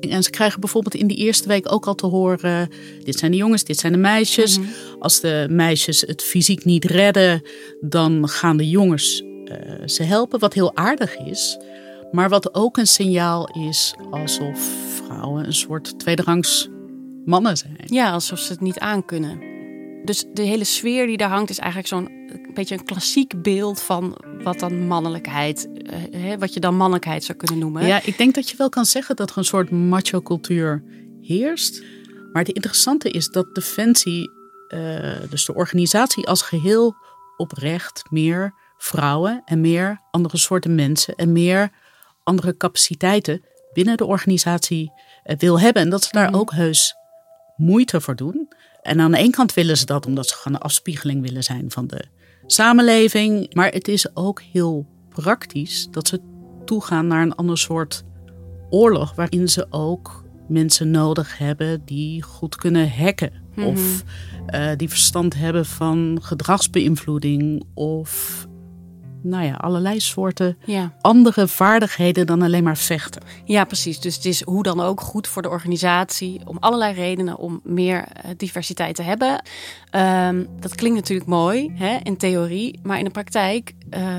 En 0.00 0.22
ze 0.22 0.30
krijgen 0.30 0.60
bijvoorbeeld 0.60 0.94
in 0.94 1.06
die 1.06 1.16
eerste 1.16 1.48
week 1.48 1.72
ook 1.72 1.86
al 1.86 1.94
te 1.94 2.06
horen: 2.06 2.68
dit 3.04 3.18
zijn 3.18 3.30
de 3.30 3.36
jongens, 3.36 3.64
dit 3.64 3.78
zijn 3.78 3.92
de 3.92 3.98
meisjes. 3.98 4.58
Mhm. 4.58 4.68
Als 4.98 5.20
de 5.20 5.46
meisjes 5.50 6.00
het 6.00 6.22
fysiek 6.22 6.64
niet 6.64 6.84
redden, 6.84 7.42
dan 7.80 8.28
gaan 8.28 8.56
de 8.56 8.68
jongens 8.68 9.22
uh, 9.22 9.86
ze 9.86 10.02
helpen, 10.02 10.38
wat 10.38 10.54
heel 10.54 10.76
aardig 10.76 11.16
is. 11.16 11.58
Maar 12.12 12.28
wat 12.28 12.54
ook 12.54 12.76
een 12.76 12.86
signaal 12.86 13.48
is 13.68 13.94
alsof 14.10 14.70
vrouwen 15.04 15.46
een 15.46 15.54
soort 15.54 15.98
tweederangs 15.98 16.68
mannen 17.24 17.56
zijn. 17.56 17.78
Ja, 17.84 18.12
alsof 18.12 18.38
ze 18.38 18.52
het 18.52 18.60
niet 18.60 18.78
aankunnen. 18.78 19.51
Dus 20.04 20.24
de 20.32 20.42
hele 20.42 20.64
sfeer 20.64 21.06
die 21.06 21.16
daar 21.16 21.28
hangt 21.28 21.50
is 21.50 21.58
eigenlijk 21.58 21.88
zo'n 21.88 22.22
beetje 22.54 22.74
een 22.74 22.84
klassiek 22.84 23.42
beeld 23.42 23.80
van 23.80 24.16
wat 24.42 24.58
dan 24.58 24.86
mannelijkheid, 24.86 25.68
uh, 26.10 26.34
wat 26.38 26.54
je 26.54 26.60
dan 26.60 26.76
mannelijkheid 26.76 27.24
zou 27.24 27.38
kunnen 27.38 27.58
noemen. 27.58 27.86
Ja, 27.86 28.00
ik 28.04 28.18
denk 28.18 28.34
dat 28.34 28.50
je 28.50 28.56
wel 28.56 28.68
kan 28.68 28.84
zeggen 28.84 29.16
dat 29.16 29.30
er 29.30 29.38
een 29.38 29.44
soort 29.44 29.70
macho-cultuur 29.70 30.82
heerst. 31.20 31.82
Maar 32.32 32.42
het 32.42 32.54
interessante 32.54 33.10
is 33.10 33.28
dat 33.28 33.54
Defensie, 33.54 34.30
uh, 34.68 35.14
dus 35.30 35.44
de 35.44 35.54
organisatie 35.54 36.26
als 36.26 36.42
geheel, 36.42 36.94
oprecht 37.36 38.02
meer 38.10 38.54
vrouwen 38.78 39.42
en 39.44 39.60
meer 39.60 40.00
andere 40.10 40.36
soorten 40.36 40.74
mensen 40.74 41.14
en 41.14 41.32
meer 41.32 41.70
andere 42.22 42.56
capaciteiten 42.56 43.44
binnen 43.72 43.96
de 43.96 44.04
organisatie 44.04 44.92
uh, 45.24 45.36
wil 45.36 45.60
hebben. 45.60 45.82
En 45.82 45.90
dat 45.90 46.04
ze 46.04 46.08
daar 46.12 46.30
mhm. 46.30 46.38
ook 46.38 46.52
heus 46.52 46.94
moeite 47.56 48.00
voor 48.00 48.16
doen. 48.16 48.48
En 48.82 49.00
aan 49.00 49.10
de 49.10 49.18
ene 49.18 49.30
kant 49.30 49.54
willen 49.54 49.76
ze 49.76 49.86
dat 49.86 50.06
omdat 50.06 50.28
ze 50.28 50.34
gewoon 50.34 50.56
een 50.58 50.64
afspiegeling 50.64 51.22
willen 51.22 51.42
zijn 51.42 51.70
van 51.70 51.86
de 51.86 52.04
samenleving. 52.46 53.54
Maar 53.54 53.72
het 53.72 53.88
is 53.88 54.16
ook 54.16 54.42
heel 54.52 54.86
praktisch 55.08 55.88
dat 55.90 56.08
ze 56.08 56.20
toegaan 56.64 57.06
naar 57.06 57.22
een 57.22 57.34
ander 57.34 57.58
soort 57.58 58.04
oorlog. 58.70 59.14
Waarin 59.14 59.48
ze 59.48 59.66
ook 59.70 60.24
mensen 60.48 60.90
nodig 60.90 61.38
hebben 61.38 61.82
die 61.84 62.22
goed 62.22 62.56
kunnen 62.56 62.92
hacken. 62.92 63.32
Mhm. 63.54 63.66
Of 63.66 64.04
uh, 64.54 64.70
die 64.76 64.88
verstand 64.88 65.34
hebben 65.34 65.66
van 65.66 66.18
gedragsbeïnvloeding. 66.22 67.64
Of 67.74 68.46
nou 69.22 69.44
ja, 69.44 69.54
allerlei 69.54 70.00
soorten 70.00 70.58
andere 71.00 71.48
vaardigheden 71.48 72.26
dan 72.26 72.42
alleen 72.42 72.64
maar 72.64 72.76
vechten. 72.76 73.22
Ja, 73.44 73.64
precies. 73.64 74.00
Dus 74.00 74.14
het 74.14 74.24
is 74.24 74.42
hoe 74.42 74.62
dan 74.62 74.80
ook 74.80 75.00
goed 75.00 75.28
voor 75.28 75.42
de 75.42 75.48
organisatie 75.48 76.40
om 76.44 76.56
allerlei 76.60 76.94
redenen 76.94 77.38
om 77.38 77.60
meer 77.64 78.04
eh, 78.04 78.30
diversiteit 78.36 78.94
te 78.94 79.02
hebben. 79.02 79.42
Um, 79.96 80.46
dat 80.60 80.74
klinkt 80.74 80.98
natuurlijk 80.98 81.28
mooi 81.28 81.72
hè, 81.74 81.98
in 82.02 82.16
theorie, 82.16 82.80
maar 82.82 82.98
in 82.98 83.04
de 83.04 83.10
praktijk. 83.10 83.74
Uh, 83.90 84.14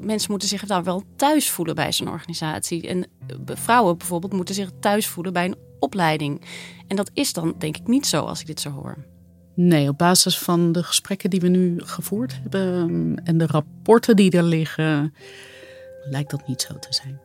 mensen 0.00 0.30
moeten 0.30 0.48
zich 0.48 0.66
dan 0.66 0.84
wel 0.84 1.02
thuis 1.16 1.50
voelen 1.50 1.74
bij 1.74 1.92
zo'n 1.92 2.08
organisatie. 2.08 2.88
En 2.88 3.02
eh, 3.02 3.36
vrouwen 3.56 3.98
bijvoorbeeld 3.98 4.32
moeten 4.32 4.54
zich 4.54 4.70
thuis 4.80 5.06
voelen 5.06 5.32
bij 5.32 5.44
een 5.44 5.56
opleiding. 5.78 6.40
En 6.86 6.96
dat 6.96 7.10
is 7.14 7.32
dan 7.32 7.54
denk 7.58 7.76
ik 7.76 7.86
niet 7.86 8.06
zo 8.06 8.24
als 8.24 8.40
ik 8.40 8.46
dit 8.46 8.60
zo 8.60 8.70
hoor. 8.70 9.15
Nee, 9.56 9.88
op 9.88 9.98
basis 9.98 10.38
van 10.38 10.72
de 10.72 10.82
gesprekken 10.82 11.30
die 11.30 11.40
we 11.40 11.48
nu 11.48 11.80
gevoerd 11.84 12.38
hebben 12.42 12.90
mm, 12.90 13.18
en 13.18 13.38
de 13.38 13.46
rapporten 13.46 14.16
die 14.16 14.30
er 14.30 14.42
liggen, 14.42 15.14
lijkt 16.10 16.30
dat 16.30 16.46
niet 16.46 16.62
zo 16.62 16.78
te 16.78 16.88
zijn. 16.90 17.20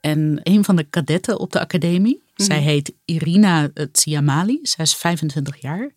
En 0.00 0.40
een 0.42 0.64
van 0.64 0.76
de 0.76 0.84
kadetten 0.84 1.38
op 1.38 1.52
de 1.52 1.60
academie, 1.60 2.22
mhm. 2.34 2.46
zij 2.46 2.60
heet 2.60 2.92
Irina 3.04 3.70
Tsiamali, 3.92 4.58
zij 4.62 4.84
is 4.84 4.94
25 4.94 5.60
jaar. 5.60 5.92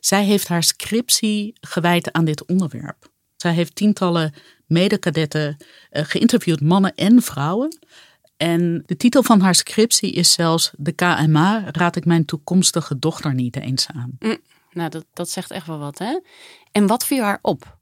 Zij 0.00 0.24
heeft 0.24 0.48
haar 0.48 0.62
scriptie 0.62 1.52
gewijd 1.60 2.12
aan 2.12 2.24
dit 2.24 2.46
onderwerp. 2.46 3.10
Zij 3.36 3.52
heeft 3.52 3.74
tientallen 3.74 4.34
medekadetten 4.66 5.56
uh, 5.92 6.02
geïnterviewd, 6.04 6.60
mannen 6.60 6.94
en 6.94 7.22
vrouwen. 7.22 7.78
En 8.40 8.82
de 8.86 8.96
titel 8.96 9.22
van 9.22 9.40
haar 9.40 9.54
scriptie 9.54 10.12
is 10.12 10.32
zelfs 10.32 10.70
De 10.76 10.92
KMA 10.92 11.64
raad 11.72 11.96
ik 11.96 12.04
mijn 12.04 12.24
toekomstige 12.24 12.98
dochter 12.98 13.34
niet 13.34 13.56
eens 13.56 13.86
aan. 13.94 14.16
Mm, 14.18 14.38
nou, 14.72 14.90
dat, 14.90 15.04
dat 15.12 15.30
zegt 15.30 15.50
echt 15.50 15.66
wel 15.66 15.78
wat, 15.78 15.98
hè? 15.98 16.20
En 16.72 16.86
wat 16.86 17.04
viel 17.04 17.22
haar 17.22 17.38
op? 17.42 17.76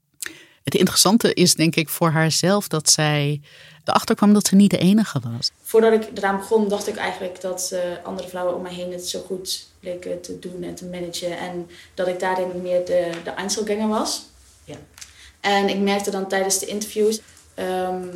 Het 0.62 0.74
interessante 0.74 1.34
is 1.34 1.54
denk 1.54 1.76
ik 1.76 1.88
voor 1.88 2.10
haarzelf 2.10 2.68
dat 2.68 2.90
zij 2.90 3.40
erachter 3.84 4.14
kwam 4.14 4.32
dat 4.32 4.46
ze 4.46 4.54
niet 4.54 4.70
de 4.70 4.78
enige 4.78 5.20
was. 5.20 5.50
Voordat 5.62 5.92
ik 5.92 6.08
eraan 6.14 6.36
begon, 6.36 6.68
dacht 6.68 6.88
ik 6.88 6.96
eigenlijk 6.96 7.40
dat 7.40 7.70
uh, 7.72 7.80
andere 8.04 8.28
vrouwen 8.28 8.54
om 8.54 8.62
mij 8.62 8.74
heen 8.74 8.92
het 8.92 9.08
zo 9.08 9.22
goed 9.26 9.66
bleken 9.80 10.22
te 10.22 10.38
doen 10.38 10.62
en 10.62 10.74
te 10.74 10.84
managen. 10.84 11.38
En 11.38 11.70
dat 11.94 12.08
ik 12.08 12.20
daarin 12.20 12.62
meer 12.62 12.84
de, 12.84 13.10
de 13.24 13.30
Einzelganger 13.30 13.88
was. 13.88 14.22
Ja. 14.64 14.76
En 15.40 15.68
ik 15.68 15.78
merkte 15.78 16.10
dan 16.10 16.28
tijdens 16.28 16.58
de 16.58 16.66
interviews 16.66 17.20
ehm, 17.54 18.06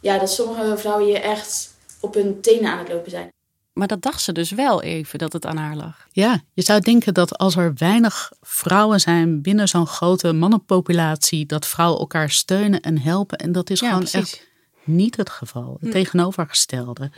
ja, 0.00 0.18
dat 0.18 0.30
sommige 0.30 0.76
vrouwen 0.76 1.06
hier 1.06 1.20
echt 1.20 1.74
op 2.00 2.14
hun 2.14 2.40
tenen 2.40 2.70
aan 2.70 2.78
het 2.78 2.88
lopen 2.88 3.10
zijn. 3.10 3.32
Maar 3.72 3.88
dat 3.88 4.02
dacht 4.02 4.22
ze 4.22 4.32
dus 4.32 4.50
wel 4.50 4.82
even, 4.82 5.18
dat 5.18 5.32
het 5.32 5.46
aan 5.46 5.56
haar 5.56 5.76
lag. 5.76 6.06
Ja, 6.12 6.40
je 6.52 6.62
zou 6.62 6.80
denken 6.80 7.14
dat 7.14 7.38
als 7.38 7.56
er 7.56 7.74
weinig 7.74 8.32
vrouwen 8.40 9.00
zijn 9.00 9.42
binnen 9.42 9.68
zo'n 9.68 9.86
grote 9.86 10.32
mannenpopulatie, 10.32 11.46
dat 11.46 11.66
vrouwen 11.66 12.00
elkaar 12.00 12.30
steunen 12.30 12.80
en 12.80 12.98
helpen. 12.98 13.38
En 13.38 13.52
dat 13.52 13.70
is 13.70 13.80
gewoon 13.80 14.06
echt 14.06 14.48
niet 14.84 15.16
het 15.16 15.30
geval. 15.30 15.72
Het 15.72 15.88
hm. 15.88 15.90
tegenovergestelde. 15.90 17.10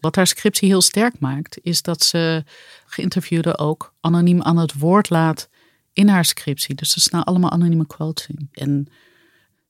Wat 0.00 0.16
haar 0.16 0.26
scriptie 0.26 0.68
heel 0.68 0.80
sterk 0.80 1.18
maakt, 1.18 1.58
is 1.62 1.82
dat 1.82 2.02
ze 2.02 2.44
geïnterviewden 2.86 3.58
ook 3.58 3.92
anoniem 4.00 4.42
aan 4.42 4.56
het 4.56 4.78
woord 4.78 5.10
laat 5.10 5.48
in 5.92 6.08
haar 6.08 6.24
scriptie. 6.24 6.74
Dus 6.74 6.94
er 6.94 7.00
staan 7.00 7.24
allemaal 7.24 7.50
anonieme 7.50 7.86
quotes 7.86 8.26
in. 8.26 8.48
En 8.52 8.88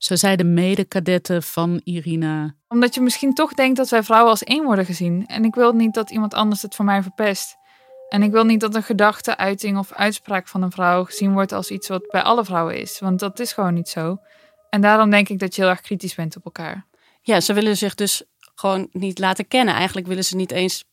ze 0.06 0.16
zei 0.16 0.36
de 0.36 0.44
mede 0.44 0.86
van 1.42 1.80
Irina. 1.84 2.54
Omdat 2.68 2.94
je 2.94 3.00
misschien 3.00 3.34
toch 3.34 3.54
denkt 3.54 3.76
dat 3.76 3.88
wij 3.88 4.02
vrouwen 4.02 4.30
als 4.30 4.44
één 4.44 4.64
worden 4.64 4.84
gezien. 4.84 5.26
En 5.26 5.44
ik 5.44 5.54
wil 5.54 5.72
niet 5.72 5.94
dat 5.94 6.10
iemand 6.10 6.34
anders 6.34 6.62
het 6.62 6.74
voor 6.74 6.84
mij 6.84 7.02
verpest. 7.02 7.56
En 8.08 8.22
ik 8.22 8.30
wil 8.30 8.44
niet 8.44 8.60
dat 8.60 8.74
een 8.74 8.82
gedachte, 8.82 9.36
uiting 9.36 9.78
of 9.78 9.92
uitspraak 9.92 10.48
van 10.48 10.62
een 10.62 10.70
vrouw 10.70 11.04
gezien 11.04 11.32
wordt 11.32 11.52
als 11.52 11.70
iets 11.70 11.88
wat 11.88 12.08
bij 12.08 12.22
alle 12.22 12.44
vrouwen 12.44 12.80
is. 12.80 12.98
Want 12.98 13.18
dat 13.18 13.38
is 13.38 13.52
gewoon 13.52 13.74
niet 13.74 13.88
zo. 13.88 14.18
En 14.70 14.80
daarom 14.80 15.10
denk 15.10 15.28
ik 15.28 15.38
dat 15.38 15.54
je 15.54 15.60
heel 15.62 15.70
erg 15.70 15.80
kritisch 15.80 16.14
bent 16.14 16.36
op 16.36 16.44
elkaar. 16.44 16.86
Ja, 17.22 17.40
ze 17.40 17.52
willen 17.52 17.76
zich 17.76 17.94
dus 17.94 18.22
gewoon 18.54 18.88
niet 18.92 19.18
laten 19.18 19.48
kennen. 19.48 19.74
Eigenlijk 19.74 20.06
willen 20.06 20.24
ze 20.24 20.36
niet 20.36 20.52
eens 20.52 20.84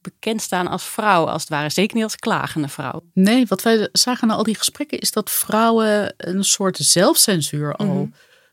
bekend 0.00 0.42
staan 0.42 0.66
als 0.66 0.84
vrouw, 0.84 1.26
als 1.26 1.40
het 1.40 1.50
ware. 1.50 1.70
Zeker 1.70 1.94
niet 1.94 2.04
als 2.04 2.16
klagende 2.16 2.68
vrouw. 2.68 3.02
Nee, 3.14 3.46
wat 3.46 3.62
wij 3.62 3.88
zagen 3.92 4.28
na 4.28 4.34
al 4.34 4.42
die 4.42 4.54
gesprekken 4.54 4.98
is 4.98 5.12
dat 5.12 5.30
vrouwen 5.30 6.14
een 6.16 6.44
soort 6.44 6.76
zelfcensuur 6.76 7.74
al 7.74 7.86
mhm. 7.86 8.06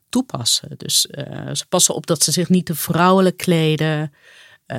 Toepassen. 0.09 0.69
Dus 0.77 1.07
uh, 1.11 1.53
ze 1.53 1.65
passen 1.69 1.95
op 1.95 2.07
dat 2.07 2.23
ze 2.23 2.31
zich 2.31 2.49
niet 2.49 2.65
te 2.65 2.75
vrouwelijk 2.75 3.37
kleden. 3.37 4.13
Uh, 4.67 4.77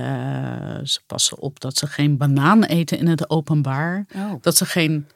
ze 0.85 1.01
passen 1.07 1.39
op 1.39 1.61
dat 1.61 1.77
ze 1.77 1.87
geen 1.87 2.17
banaan 2.17 2.65
eten 2.65 2.99
in 2.99 3.07
het 3.07 3.31
openbaar. 3.31 4.07
Oh. 4.17 4.33
Dat 4.41 4.57
ze 4.57 4.67
geen 4.67 5.09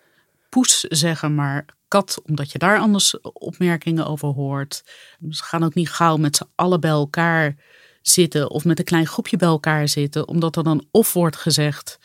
poes 0.49 0.81
zeggen, 0.81 1.35
maar 1.35 1.65
kat, 1.89 2.23
omdat 2.27 2.53
je 2.53 2.59
daar 2.59 2.79
anders 2.79 3.21
opmerkingen 3.23 4.07
over 4.07 4.29
hoort. 4.29 4.85
Ze 5.31 5.43
gaan 5.43 5.65
ook 5.65 5.75
niet 5.75 5.91
gauw 5.91 6.17
met 6.17 6.37
z'n 6.37 6.49
allen 6.55 6.81
bij 6.81 6.91
elkaar 6.91 7.57
zitten 8.03 8.51
of 8.51 8.65
met 8.65 8.79
een 8.79 8.85
klein 8.85 9.07
groepje 9.07 9.37
bij 9.37 9.49
elkaar 9.49 9.89
zitten, 9.89 10.29
omdat 10.29 10.57
er 10.57 10.65
dan 10.65 10.87
of 10.91 11.13
wordt 11.13 11.37
gezegd 11.37 11.99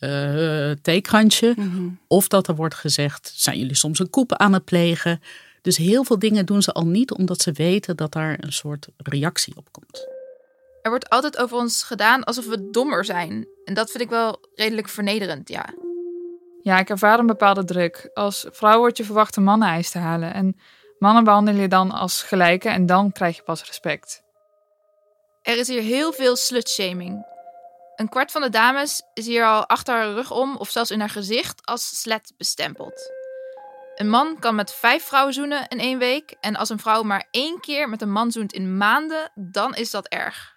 uh, 0.00 0.70
theekrantje, 0.82 1.54
mhm. 1.56 1.88
of 2.06 2.28
dat 2.28 2.48
er 2.48 2.54
wordt 2.54 2.74
gezegd, 2.74 3.32
zijn 3.34 3.58
jullie 3.58 3.74
soms 3.74 3.98
een 3.98 4.10
koep 4.10 4.32
aan 4.32 4.52
het 4.52 4.64
plegen? 4.64 5.20
Dus 5.66 5.76
heel 5.76 6.04
veel 6.04 6.18
dingen 6.18 6.46
doen 6.46 6.62
ze 6.62 6.72
al 6.72 6.86
niet 6.86 7.12
omdat 7.12 7.40
ze 7.40 7.52
weten 7.52 7.96
dat 7.96 8.12
daar 8.12 8.36
een 8.40 8.52
soort 8.52 8.88
reactie 8.96 9.56
op 9.56 9.72
komt. 9.72 10.08
Er 10.82 10.90
wordt 10.90 11.08
altijd 11.08 11.38
over 11.38 11.56
ons 11.56 11.82
gedaan 11.82 12.24
alsof 12.24 12.46
we 12.46 12.70
dommer 12.70 13.04
zijn. 13.04 13.46
En 13.64 13.74
dat 13.74 13.90
vind 13.90 14.02
ik 14.02 14.08
wel 14.08 14.38
redelijk 14.54 14.88
vernederend, 14.88 15.48
ja. 15.48 15.74
Ja, 16.62 16.78
ik 16.78 16.90
ervaar 16.90 17.18
een 17.18 17.26
bepaalde 17.26 17.64
druk. 17.64 18.10
Als 18.14 18.46
vrouw 18.50 18.78
wordt 18.78 18.96
je 18.96 19.04
verwacht 19.04 19.36
een 19.36 19.42
manneneis 19.42 19.90
te 19.90 19.98
halen. 19.98 20.34
En 20.34 20.56
mannen 20.98 21.24
behandelen 21.24 21.60
je 21.60 21.68
dan 21.68 21.90
als 21.90 22.22
gelijke 22.22 22.68
en 22.68 22.86
dan 22.86 23.12
krijg 23.12 23.36
je 23.36 23.42
pas 23.42 23.64
respect. 23.64 24.22
Er 25.42 25.58
is 25.58 25.68
hier 25.68 25.82
heel 25.82 26.12
veel 26.12 26.36
slutshaming. 26.36 27.26
Een 27.96 28.08
kwart 28.08 28.32
van 28.32 28.42
de 28.42 28.50
dames 28.50 29.02
is 29.14 29.26
hier 29.26 29.46
al 29.46 29.66
achter 29.66 29.94
haar 29.94 30.12
rug 30.12 30.30
om 30.30 30.56
of 30.56 30.70
zelfs 30.70 30.90
in 30.90 31.00
haar 31.00 31.10
gezicht 31.10 31.66
als 31.66 32.00
slet 32.00 32.32
bestempeld. 32.36 33.15
Een 33.96 34.08
man 34.08 34.38
kan 34.38 34.54
met 34.54 34.74
vijf 34.74 35.04
vrouwen 35.04 35.34
zoenen 35.34 35.68
in 35.68 35.78
één 35.78 35.98
week. 35.98 36.36
En 36.40 36.56
als 36.56 36.68
een 36.68 36.78
vrouw 36.78 37.02
maar 37.02 37.26
één 37.30 37.60
keer 37.60 37.88
met 37.88 38.02
een 38.02 38.12
man 38.12 38.30
zoent 38.30 38.52
in 38.52 38.76
maanden, 38.76 39.30
dan 39.34 39.74
is 39.74 39.90
dat 39.90 40.06
erg. 40.06 40.54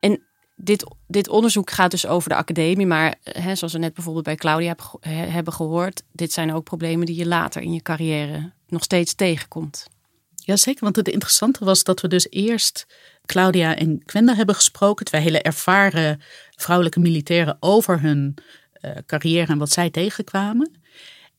En 0.00 0.26
dit, 0.56 0.84
dit 1.06 1.28
onderzoek 1.28 1.70
gaat 1.70 1.90
dus 1.90 2.06
over 2.06 2.28
de 2.28 2.34
academie. 2.34 2.86
Maar 2.86 3.14
hè, 3.22 3.54
zoals 3.54 3.72
we 3.72 3.78
net 3.78 3.94
bijvoorbeeld 3.94 4.24
bij 4.24 4.34
Claudia 4.34 4.76
hebben 5.08 5.52
gehoord, 5.52 6.02
dit 6.12 6.32
zijn 6.32 6.54
ook 6.54 6.64
problemen 6.64 7.06
die 7.06 7.16
je 7.16 7.26
later 7.26 7.62
in 7.62 7.72
je 7.72 7.82
carrière 7.82 8.52
nog 8.66 8.82
steeds 8.82 9.14
tegenkomt. 9.14 9.86
Jazeker, 10.34 10.84
want 10.84 10.96
het 10.96 11.08
interessante 11.08 11.64
was 11.64 11.84
dat 11.84 12.00
we 12.00 12.08
dus 12.08 12.30
eerst 12.30 12.86
Claudia 13.26 13.76
en 13.76 14.04
Quenda 14.04 14.34
hebben 14.34 14.54
gesproken. 14.54 15.04
Twee 15.04 15.20
hele 15.20 15.42
ervaren 15.42 16.20
vrouwelijke 16.56 17.00
militairen 17.00 17.56
over 17.60 18.00
hun 18.00 18.34
uh, 18.80 18.90
carrière 19.06 19.52
en 19.52 19.58
wat 19.58 19.70
zij 19.70 19.90
tegenkwamen. 19.90 20.80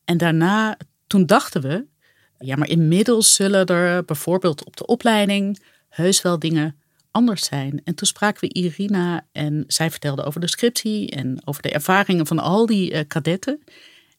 En 0.06 0.18
daarna, 0.18 0.78
toen 1.10 1.26
dachten 1.26 1.62
we, 1.62 1.86
ja, 2.38 2.56
maar 2.56 2.68
inmiddels 2.68 3.36
zullen 3.36 3.66
er 3.66 4.06
bijvoorbeeld 4.06 4.66
op 4.66 4.78
de 4.78 4.86
opleiding 4.86 5.60
heus 5.90 6.22
wel 6.22 6.40
dingen 6.40 6.80
anders 7.12 7.46
zijn. 7.46 7.82
En 7.84 7.96
toen 7.96 8.08
spraken 8.08 8.42
we 8.42 8.54
Irina 8.54 9.28
en 9.32 9.64
zij 9.68 9.92
vertelde 9.92 10.24
over 10.24 10.42
de 10.42 10.50
scriptie 10.50 11.10
en 11.10 11.42
over 11.46 11.62
de 11.62 11.72
ervaringen 11.72 12.28
van 12.28 12.40
al 12.40 12.66
die 12.66 12.92
uh, 12.92 13.00
kadetten. 13.08 13.64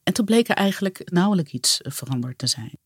En 0.03 0.13
toen 0.13 0.25
bleek 0.25 0.49
er 0.49 0.57
eigenlijk 0.57 1.11
nauwelijks 1.11 1.53
iets 1.53 1.81
veranderd 1.83 2.39
te 2.39 2.47
zijn. 2.47 2.79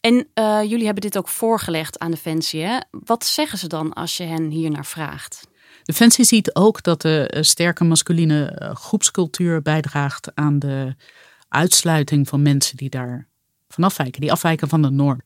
En 0.00 0.14
uh, 0.14 0.62
jullie 0.62 0.84
hebben 0.84 1.02
dit 1.02 1.18
ook 1.18 1.28
voorgelegd 1.28 1.98
aan 1.98 2.10
Defensie. 2.10 2.62
Hè? 2.62 2.78
Wat 2.90 3.24
zeggen 3.24 3.58
ze 3.58 3.66
dan 3.66 3.92
als 3.92 4.16
je 4.16 4.24
hen 4.24 4.50
hier 4.50 4.70
naar 4.70 4.86
vraagt? 4.86 5.48
Defensie 5.82 6.24
ziet 6.24 6.54
ook 6.54 6.82
dat 6.82 7.02
de 7.02 7.26
eh, 7.26 7.42
sterke 7.42 7.84
masculine 7.84 8.44
eh, 8.44 8.74
groepscultuur 8.74 9.62
bijdraagt 9.62 10.34
aan 10.34 10.58
de 10.58 10.94
uitsluiting 11.50 12.28
van 12.28 12.42
mensen 12.42 12.76
die 12.76 12.90
daar 12.90 13.28
van 13.68 13.84
afwijken, 13.84 14.20
die 14.20 14.32
afwijken 14.32 14.68
van 14.68 14.82
de 14.82 14.90
norm. 14.90 15.20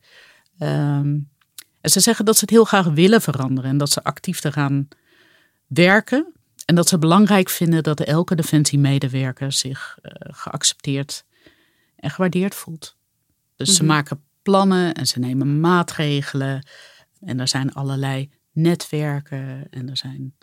Um, 0.58 1.32
en 1.80 1.90
ze 1.90 2.00
zeggen 2.00 2.24
dat 2.24 2.34
ze 2.34 2.40
het 2.40 2.50
heel 2.50 2.64
graag 2.64 2.86
willen 2.86 3.20
veranderen 3.22 3.70
en 3.70 3.78
dat 3.78 3.90
ze 3.90 4.02
actief 4.02 4.44
eraan 4.44 4.88
werken. 5.66 6.32
En 6.64 6.74
dat 6.74 6.88
ze 6.88 6.98
belangrijk 6.98 7.48
vinden 7.48 7.82
dat 7.82 8.00
elke 8.00 8.34
defensiemedewerker 8.34 9.52
zich 9.52 9.98
uh, 10.02 10.10
geaccepteerd 10.20 11.24
en 11.96 12.10
gewaardeerd 12.10 12.54
voelt. 12.54 12.96
Dus 13.56 13.74
ze 13.74 13.82
mhm. 13.82 13.92
maken 13.92 14.22
plannen 14.42 14.94
en 14.94 15.06
ze 15.06 15.18
nemen 15.18 15.60
maatregelen. 15.60 16.66
En 17.20 17.40
er 17.40 17.48
zijn 17.48 17.72
allerlei 17.72 18.30
netwerken 18.52 19.66
en 19.70 19.88
er 19.88 19.96
zijn 19.96 20.34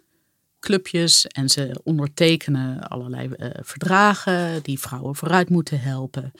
clubjes 0.61 1.27
en 1.27 1.49
ze 1.49 1.79
ondertekenen 1.83 2.79
allerlei 2.79 3.27
uh, 3.27 3.49
verdragen 3.61 4.63
die 4.63 4.79
vrouwen 4.79 5.15
vooruit 5.15 5.49
moeten 5.49 5.81
helpen. 5.81 6.31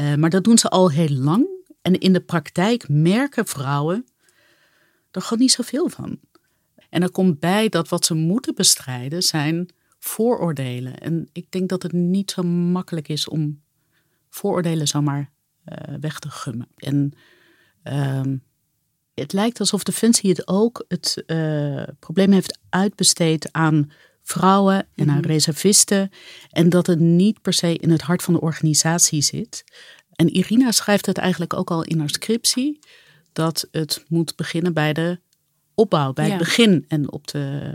Uh, 0.00 0.14
maar 0.14 0.30
dat 0.30 0.44
doen 0.44 0.58
ze 0.58 0.68
al 0.68 0.90
heel 0.90 1.08
lang. 1.08 1.48
En 1.82 1.98
in 1.98 2.12
de 2.12 2.20
praktijk 2.20 2.88
merken 2.88 3.46
vrouwen 3.46 4.06
er 5.10 5.22
gewoon 5.22 5.38
niet 5.38 5.52
zoveel 5.52 5.88
van. 5.88 6.18
En 6.90 7.02
er 7.02 7.10
komt 7.10 7.40
bij 7.40 7.68
dat 7.68 7.88
wat 7.88 8.04
ze 8.04 8.14
moeten 8.14 8.54
bestrijden 8.54 9.22
zijn 9.22 9.68
vooroordelen. 9.98 10.98
En 10.98 11.28
ik 11.32 11.50
denk 11.50 11.68
dat 11.68 11.82
het 11.82 11.92
niet 11.92 12.30
zo 12.30 12.42
makkelijk 12.42 13.08
is 13.08 13.28
om 13.28 13.62
vooroordelen 14.28 14.86
zomaar 14.86 15.30
uh, 15.64 15.94
weg 16.00 16.18
te 16.18 16.30
gummen. 16.30 16.68
En 16.76 17.12
um, 17.82 18.42
het 19.14 19.32
lijkt 19.32 19.60
alsof 19.60 19.82
Defensie 19.82 20.30
het 20.30 20.48
ook 20.48 20.84
het 20.88 21.22
uh, 21.26 21.82
probleem 21.98 22.32
heeft 22.32 22.58
uitbesteed 22.68 23.48
aan 23.52 23.90
vrouwen 24.22 24.86
en 24.94 25.10
aan 25.10 25.18
mhm. 25.18 25.26
reservisten. 25.26 26.10
En 26.50 26.68
dat 26.68 26.86
het 26.86 27.00
niet 27.00 27.42
per 27.42 27.52
se 27.52 27.76
in 27.76 27.90
het 27.90 28.02
hart 28.02 28.22
van 28.22 28.34
de 28.34 28.40
organisatie 28.40 29.22
zit. 29.22 29.64
En 30.12 30.28
Irina 30.28 30.70
schrijft 30.70 31.06
het 31.06 31.18
eigenlijk 31.18 31.54
ook 31.54 31.70
al 31.70 31.82
in 31.82 31.98
haar 31.98 32.10
scriptie. 32.10 32.78
Dat 33.32 33.68
het 33.70 34.04
moet 34.08 34.36
beginnen 34.36 34.72
bij 34.72 34.92
de 34.92 35.18
opbouw, 35.74 36.12
bij 36.12 36.28
het 36.28 36.38
begin 36.38 36.84
en 36.88 37.12
op 37.12 37.26
de 37.26 37.74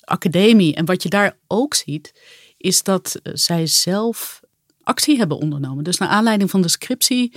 academie. 0.00 0.74
En 0.74 0.84
wat 0.84 1.02
je 1.02 1.08
daar 1.08 1.36
ook 1.46 1.74
ziet, 1.74 2.20
is 2.56 2.82
dat 2.82 3.20
zij 3.22 3.66
zelf 3.66 4.40
actie 4.82 5.18
hebben 5.18 5.38
ondernomen. 5.38 5.84
Dus 5.84 5.98
naar 5.98 6.08
aanleiding 6.08 6.50
van 6.50 6.62
de 6.62 6.68
scriptie 6.68 7.32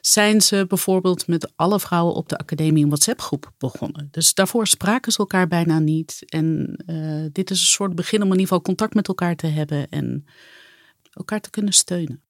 zijn 0.00 0.40
ze 0.40 0.64
bijvoorbeeld 0.68 1.26
met 1.26 1.52
alle 1.56 1.80
vrouwen 1.80 2.14
op 2.14 2.28
de 2.28 2.38
academie 2.38 2.82
een 2.82 2.88
WhatsApp-groep 2.88 3.52
begonnen. 3.58 4.08
Dus 4.10 4.34
daarvoor 4.34 4.66
spraken 4.66 5.12
ze 5.12 5.18
elkaar 5.18 5.48
bijna 5.48 5.78
niet. 5.78 6.22
En 6.26 6.78
uh, 6.86 7.26
dit 7.32 7.50
is 7.50 7.60
een 7.60 7.66
soort 7.66 7.94
begin 7.94 8.18
om 8.18 8.26
in 8.26 8.30
ieder 8.30 8.46
geval 8.46 8.62
contact 8.62 8.94
met 8.94 9.08
elkaar 9.08 9.36
te 9.36 9.46
hebben 9.46 9.88
en 9.88 10.24
elkaar 11.12 11.40
te 11.40 11.50
kunnen 11.50 11.72
steunen. 11.72 12.22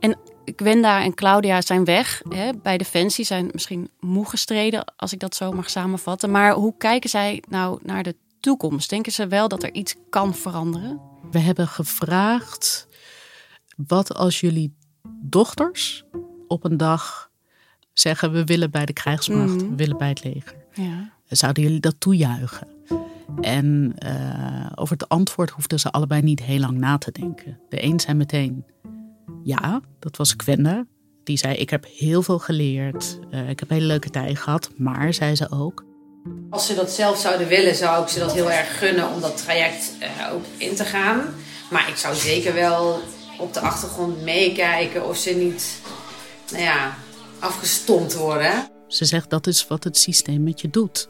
En 0.00 0.18
Gwenda 0.56 1.02
en 1.02 1.14
Claudia 1.14 1.60
zijn 1.60 1.84
weg 1.84 2.22
hè, 2.28 2.50
bij 2.62 2.78
Defensie, 2.78 3.24
zijn 3.24 3.48
misschien 3.52 3.90
moe 4.00 4.28
gestreden, 4.28 4.84
als 4.96 5.12
ik 5.12 5.20
dat 5.20 5.34
zo 5.34 5.52
mag 5.52 5.70
samenvatten. 5.70 6.30
Maar 6.30 6.52
hoe 6.52 6.76
kijken 6.78 7.10
zij 7.10 7.42
nou 7.48 7.80
naar 7.82 8.02
de 8.02 8.16
toekomst? 8.40 8.90
Denken 8.90 9.12
ze 9.12 9.26
wel 9.26 9.48
dat 9.48 9.62
er 9.62 9.74
iets 9.74 9.94
kan 10.10 10.34
veranderen? 10.34 11.00
We 11.30 11.38
hebben 11.38 11.68
gevraagd: 11.68 12.88
wat 13.76 14.14
als 14.14 14.40
jullie 14.40 14.76
dochters 15.20 16.04
op 16.46 16.64
een 16.64 16.76
dag 16.76 17.30
zeggen: 17.92 18.32
we 18.32 18.44
willen 18.44 18.70
bij 18.70 18.86
de 18.86 18.92
krijgsmacht, 18.92 19.54
mhm. 19.54 19.68
we 19.68 19.74
willen 19.76 19.98
bij 19.98 20.08
het 20.08 20.24
leger? 20.24 20.54
Ja. 20.72 21.12
Zouden 21.28 21.62
jullie 21.62 21.80
dat 21.80 21.94
toejuichen? 21.98 22.68
En 23.40 23.96
uh, 24.06 24.66
over 24.74 24.96
het 24.96 25.08
antwoord 25.08 25.50
hoefden 25.50 25.80
ze 25.80 25.90
allebei 25.90 26.22
niet 26.22 26.42
heel 26.42 26.58
lang 26.58 26.78
na 26.78 26.98
te 26.98 27.12
denken. 27.12 27.58
De 27.68 27.82
een 27.82 28.00
zei 28.00 28.16
meteen 28.16 28.64
ja, 29.46 29.80
dat 29.98 30.16
was 30.16 30.34
Gwenda. 30.36 30.86
Die 31.24 31.36
zei: 31.36 31.54
Ik 31.54 31.70
heb 31.70 31.86
heel 31.96 32.22
veel 32.22 32.38
geleerd. 32.38 33.18
Uh, 33.30 33.48
ik 33.48 33.58
heb 33.58 33.70
een 33.70 33.76
hele 33.76 33.88
leuke 33.88 34.10
tijd 34.10 34.38
gehad. 34.38 34.70
Maar, 34.76 35.14
zei 35.14 35.34
ze 35.34 35.50
ook. 35.50 35.84
Als 36.50 36.66
ze 36.66 36.74
dat 36.74 36.90
zelf 36.90 37.18
zouden 37.18 37.48
willen, 37.48 37.74
zou 37.74 38.02
ik 38.02 38.08
ze 38.08 38.18
dat 38.18 38.32
heel 38.32 38.50
erg 38.50 38.78
gunnen 38.78 39.10
om 39.14 39.20
dat 39.20 39.36
traject 39.36 39.92
uh, 40.00 40.32
ook 40.32 40.44
in 40.56 40.74
te 40.74 40.84
gaan. 40.84 41.20
Maar 41.70 41.88
ik 41.88 41.96
zou 41.96 42.14
zeker 42.14 42.54
wel 42.54 43.00
op 43.38 43.54
de 43.54 43.60
achtergrond 43.60 44.22
meekijken 44.22 45.08
of 45.08 45.16
ze 45.16 45.30
niet, 45.30 45.80
nou 46.50 46.62
ja, 46.62 46.94
afgestompt 47.38 48.14
worden. 48.14 48.70
Ze 48.88 49.04
zegt 49.04 49.30
dat 49.30 49.46
is 49.46 49.66
wat 49.66 49.84
het 49.84 49.98
systeem 49.98 50.42
met 50.42 50.60
je 50.60 50.70
doet. 50.70 51.08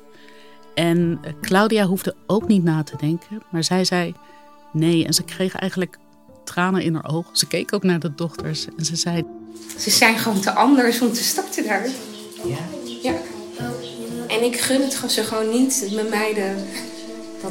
En 0.75 1.21
Claudia 1.41 1.87
hoefde 1.87 2.15
ook 2.27 2.49
niet 2.49 2.65
na 2.65 2.83
te 2.83 2.97
denken, 2.97 3.43
maar 3.51 3.65
zij 3.65 3.85
zei 3.85 4.15
nee. 4.73 5.05
En 5.05 5.13
ze 5.13 5.23
kreeg 5.23 5.55
eigenlijk 5.55 5.99
tranen 6.45 6.83
in 6.83 6.95
haar 6.95 7.09
ogen. 7.09 7.37
Ze 7.37 7.47
keek 7.47 7.73
ook 7.73 7.83
naar 7.83 8.01
de 8.01 8.15
dochters 8.15 8.67
en 8.77 8.85
ze 8.85 8.97
zei... 8.97 9.25
Ze 9.79 9.91
zijn 9.91 10.19
gewoon 10.19 10.41
te 10.41 10.53
anders 10.53 11.01
om 11.01 11.13
te 11.13 11.25
starten 11.25 11.65
daar. 11.65 11.89
Ja. 12.45 12.59
Ja. 13.03 13.15
En 14.29 14.45
ik 14.45 14.61
gun 14.61 14.81
het 14.81 15.13
ze 15.13 15.25
gewoon 15.25 15.51
niet, 15.51 15.89
mijn 15.95 16.09
meiden. 16.09 16.67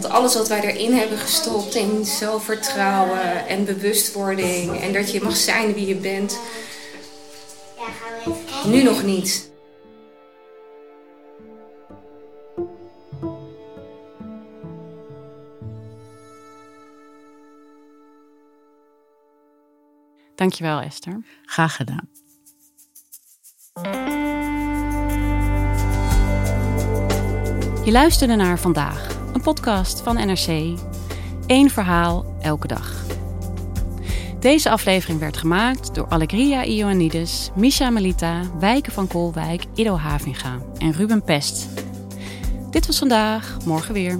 Want 0.02 0.10
alles 0.10 0.36
wat 0.36 0.48
wij 0.48 0.62
erin 0.62 0.94
hebben 0.94 1.18
gestopt 1.18 1.76
in 1.76 2.06
zelfvertrouwen 2.06 3.48
en 3.48 3.66
bewustwording... 3.66 4.82
en 4.82 4.94
dat 4.94 5.12
je 5.12 5.22
mag 5.22 5.36
zijn 5.36 5.74
wie 5.74 5.88
je 5.88 5.96
bent... 5.96 6.40
Nu 8.66 8.84
nog 8.84 9.04
niet. 9.04 9.52
Dankjewel, 20.36 20.80
Esther. 20.80 21.24
Graag 21.46 21.76
gedaan. 21.76 22.10
Je 27.86 27.92
luisterde 27.92 28.36
naar 28.36 28.60
Vandaag, 28.60 29.15
podcast 29.46 30.02
van 30.02 30.16
NRC. 30.16 30.78
Eén 31.48 31.70
verhaal 31.70 32.26
elke 32.42 32.68
dag. 32.68 33.04
Deze 34.40 34.70
aflevering 34.70 35.20
werd 35.20 35.38
gemaakt 35.38 35.96
door 35.96 36.08
Allegria 36.08 36.64
Ioannidis, 36.64 37.52
Misha 37.56 37.90
Melita, 37.90 38.42
Wijken 38.60 38.92
van 38.92 39.08
Koolwijk, 39.08 39.64
Ido 39.76 39.96
Havinga 39.96 40.60
en 40.78 40.92
Ruben 40.92 41.24
Pest. 41.24 41.68
Dit 42.70 42.88
was 42.88 42.98
vandaag, 42.98 43.58
morgen 43.66 43.94
weer. 43.94 44.20